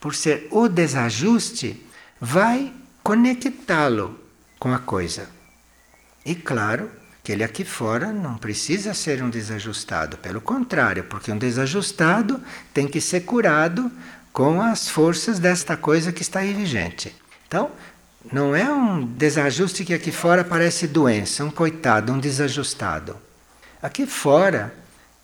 por 0.00 0.14
ser 0.14 0.46
o 0.50 0.68
desajuste, 0.68 1.84
vai 2.20 2.72
conectá-lo 3.02 4.18
com 4.58 4.72
a 4.72 4.78
coisa. 4.78 5.28
E 6.24 6.34
claro 6.34 6.90
que 7.22 7.32
ele 7.32 7.44
aqui 7.44 7.64
fora 7.64 8.12
não 8.12 8.36
precisa 8.36 8.94
ser 8.94 9.22
um 9.22 9.30
desajustado, 9.30 10.16
pelo 10.18 10.40
contrário, 10.40 11.04
porque 11.04 11.32
um 11.32 11.38
desajustado 11.38 12.40
tem 12.72 12.86
que 12.86 13.00
ser 13.00 13.20
curado 13.20 13.90
com 14.32 14.60
as 14.60 14.88
forças 14.88 15.38
desta 15.38 15.76
coisa 15.76 16.12
que 16.12 16.22
está 16.22 16.40
aí 16.40 16.52
vigente. 16.52 17.14
Então, 17.46 17.70
não 18.32 18.54
é 18.54 18.70
um 18.70 19.04
desajuste 19.04 19.84
que 19.84 19.94
aqui 19.94 20.12
fora 20.12 20.44
parece 20.44 20.86
doença, 20.86 21.44
um 21.44 21.50
coitado, 21.50 22.12
um 22.12 22.18
desajustado. 22.18 23.16
Aqui 23.82 24.06
fora, 24.06 24.74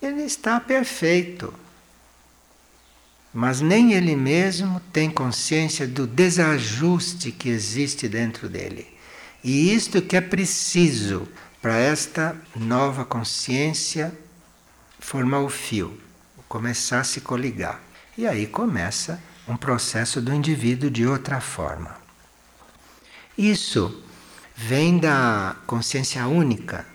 ele 0.00 0.22
está 0.22 0.58
perfeito. 0.58 1.52
Mas 3.32 3.60
nem 3.60 3.92
ele 3.92 4.16
mesmo 4.16 4.80
tem 4.92 5.10
consciência 5.10 5.86
do 5.86 6.06
desajuste 6.06 7.30
que 7.30 7.50
existe 7.50 8.08
dentro 8.08 8.48
dele. 8.48 8.86
E 9.44 9.74
isto 9.74 10.00
que 10.00 10.16
é 10.16 10.20
preciso 10.20 11.28
para 11.60 11.76
esta 11.76 12.34
nova 12.54 13.04
consciência 13.04 14.12
formar 14.98 15.40
o 15.40 15.50
fio, 15.50 16.00
começar 16.48 17.00
a 17.00 17.04
se 17.04 17.20
coligar. 17.20 17.85
E 18.16 18.26
aí 18.26 18.46
começa 18.46 19.22
um 19.46 19.56
processo 19.56 20.20
do 20.20 20.32
indivíduo 20.32 20.90
de 20.90 21.06
outra 21.06 21.40
forma. 21.40 21.96
Isso 23.36 24.02
vem 24.56 24.98
da 24.98 25.56
consciência 25.66 26.26
única. 26.26 26.86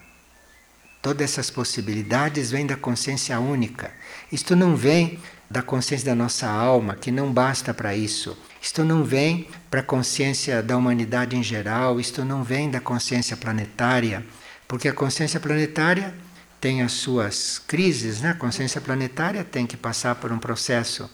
Todas 0.99 1.31
essas 1.31 1.51
possibilidades 1.51 2.49
vêm 2.49 2.65
da 2.65 2.75
consciência 2.75 3.39
única. 3.39 3.91
Isto 4.31 4.55
não 4.55 4.75
vem 4.75 5.19
da 5.47 5.61
consciência 5.61 6.07
da 6.07 6.15
nossa 6.15 6.47
alma, 6.49 6.95
que 6.95 7.11
não 7.11 7.31
basta 7.31 7.73
para 7.73 7.95
isso. 7.95 8.35
Isto 8.59 8.83
não 8.83 9.03
vem 9.03 9.47
para 9.69 9.81
a 9.81 9.83
consciência 9.83 10.63
da 10.63 10.75
humanidade 10.75 11.35
em 11.35 11.43
geral, 11.43 11.99
isto 11.99 12.25
não 12.25 12.43
vem 12.43 12.71
da 12.71 12.79
consciência 12.79 13.37
planetária, 13.37 14.25
porque 14.67 14.87
a 14.87 14.93
consciência 14.93 15.39
planetária 15.39 16.15
tem 16.61 16.83
as 16.83 16.91
suas 16.91 17.57
crises, 17.57 18.21
né? 18.21 18.29
A 18.29 18.35
consciência 18.35 18.79
planetária 18.79 19.43
tem 19.43 19.65
que 19.65 19.75
passar 19.75 20.13
por 20.13 20.31
um 20.31 20.37
processo 20.37 21.09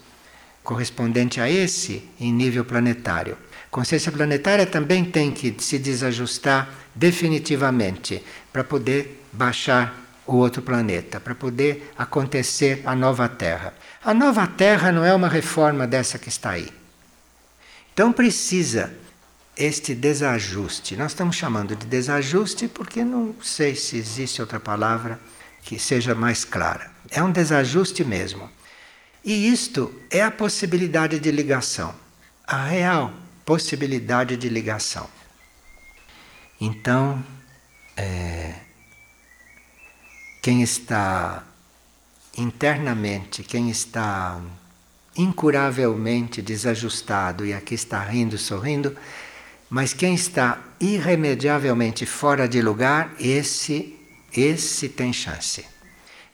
correspondente 0.62 1.40
a 1.40 1.50
esse 1.50 2.06
em 2.20 2.30
nível 2.30 2.66
planetário. 2.66 3.38
Consciência 3.70 4.12
planetária 4.12 4.66
também 4.66 5.06
tem 5.06 5.30
que 5.32 5.56
se 5.58 5.78
desajustar 5.78 6.68
definitivamente 6.94 8.22
para 8.52 8.62
poder 8.62 9.24
baixar 9.32 10.04
o 10.26 10.36
outro 10.36 10.60
planeta, 10.60 11.18
para 11.18 11.34
poder 11.34 11.90
acontecer 11.96 12.82
a 12.84 12.94
nova 12.94 13.26
Terra. 13.26 13.72
A 14.04 14.12
nova 14.12 14.46
Terra 14.46 14.92
não 14.92 15.02
é 15.02 15.14
uma 15.14 15.28
reforma 15.28 15.86
dessa 15.86 16.18
que 16.18 16.28
está 16.28 16.50
aí. 16.50 16.68
Então 17.94 18.12
precisa 18.12 18.92
este 19.56 19.94
desajuste. 19.94 20.94
Nós 20.94 21.12
estamos 21.12 21.36
chamando 21.36 21.74
de 21.74 21.86
desajuste 21.86 22.68
porque 22.68 23.02
não 23.02 23.34
sei 23.42 23.74
se 23.74 23.96
existe 23.96 24.42
outra 24.42 24.60
palavra 24.60 25.18
que 25.68 25.78
seja 25.78 26.14
mais 26.14 26.46
clara. 26.46 26.90
É 27.10 27.22
um 27.22 27.30
desajuste 27.30 28.02
mesmo. 28.02 28.48
E 29.22 29.52
isto 29.52 29.94
é 30.10 30.22
a 30.22 30.30
possibilidade 30.30 31.20
de 31.20 31.30
ligação, 31.30 31.94
a 32.46 32.64
real 32.64 33.12
possibilidade 33.44 34.34
de 34.38 34.48
ligação. 34.48 35.06
Então, 36.58 37.22
é, 37.94 38.54
quem 40.40 40.62
está 40.62 41.44
internamente, 42.34 43.42
quem 43.42 43.68
está 43.68 44.40
incuravelmente 45.14 46.40
desajustado 46.40 47.44
e 47.44 47.52
aqui 47.52 47.74
está 47.74 48.02
rindo, 48.02 48.38
sorrindo, 48.38 48.96
mas 49.68 49.92
quem 49.92 50.14
está 50.14 50.58
irremediavelmente 50.80 52.06
fora 52.06 52.48
de 52.48 52.62
lugar, 52.62 53.14
esse 53.20 53.97
esse 54.36 54.88
tem 54.88 55.12
chance 55.12 55.64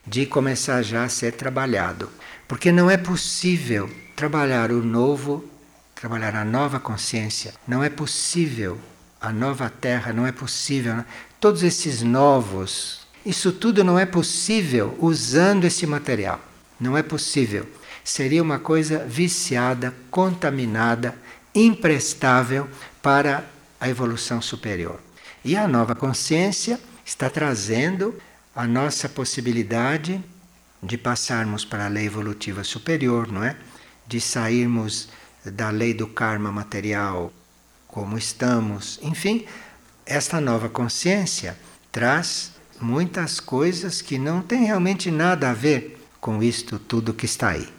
de 0.05 0.25
começar 0.25 0.81
já 0.81 1.03
a 1.03 1.09
ser 1.09 1.33
trabalhado, 1.33 2.09
porque 2.47 2.71
não 2.71 2.89
é 2.89 2.97
possível 2.97 3.89
trabalhar 4.15 4.71
o 4.71 4.83
novo, 4.83 5.43
trabalhar 5.95 6.35
a 6.35 6.45
nova 6.45 6.79
consciência, 6.79 7.53
não 7.67 7.83
é 7.83 7.89
possível 7.89 8.79
a 9.19 9.31
nova 9.31 9.69
terra, 9.69 10.13
não 10.13 10.27
é 10.27 10.31
possível 10.31 11.03
todos 11.39 11.63
esses 11.63 12.01
novos 12.01 13.05
isso 13.25 13.51
tudo 13.51 13.83
não 13.83 13.97
é 13.97 14.05
possível 14.05 14.95
usando 14.99 15.65
esse 15.65 15.87
material. 15.87 16.39
Não 16.79 16.95
é 16.95 17.01
possível. 17.01 17.67
Seria 18.03 18.43
uma 18.43 18.59
coisa 18.59 18.99
viciada, 18.99 19.95
contaminada, 20.11 21.15
imprestável 21.53 22.69
para 23.01 23.43
a 23.79 23.89
evolução 23.89 24.41
superior. 24.41 24.99
E 25.43 25.57
a 25.57 25.67
nova 25.67 25.95
consciência 25.95 26.79
está 27.05 27.29
trazendo 27.29 28.19
a 28.55 28.65
nossa 28.65 29.07
possibilidade 29.07 30.21
de 30.81 30.97
passarmos 30.97 31.63
para 31.63 31.85
a 31.85 31.89
lei 31.89 32.05
evolutiva 32.05 32.63
superior, 32.63 33.31
não 33.31 33.43
é? 33.43 33.55
De 34.07 34.19
sairmos 34.19 35.09
da 35.45 35.69
lei 35.69 35.93
do 35.93 36.07
karma 36.07 36.51
material 36.51 37.31
como 37.87 38.17
estamos. 38.17 38.99
Enfim, 39.01 39.45
esta 40.05 40.41
nova 40.41 40.67
consciência 40.67 41.57
traz 41.91 42.51
muitas 42.81 43.39
coisas 43.39 44.01
que 44.01 44.17
não 44.17 44.41
têm 44.41 44.65
realmente 44.65 45.09
nada 45.09 45.49
a 45.49 45.53
ver 45.53 45.97
com 46.19 46.41
isto 46.41 46.77
tudo 46.79 47.13
que 47.13 47.25
está 47.25 47.49
aí. 47.49 47.69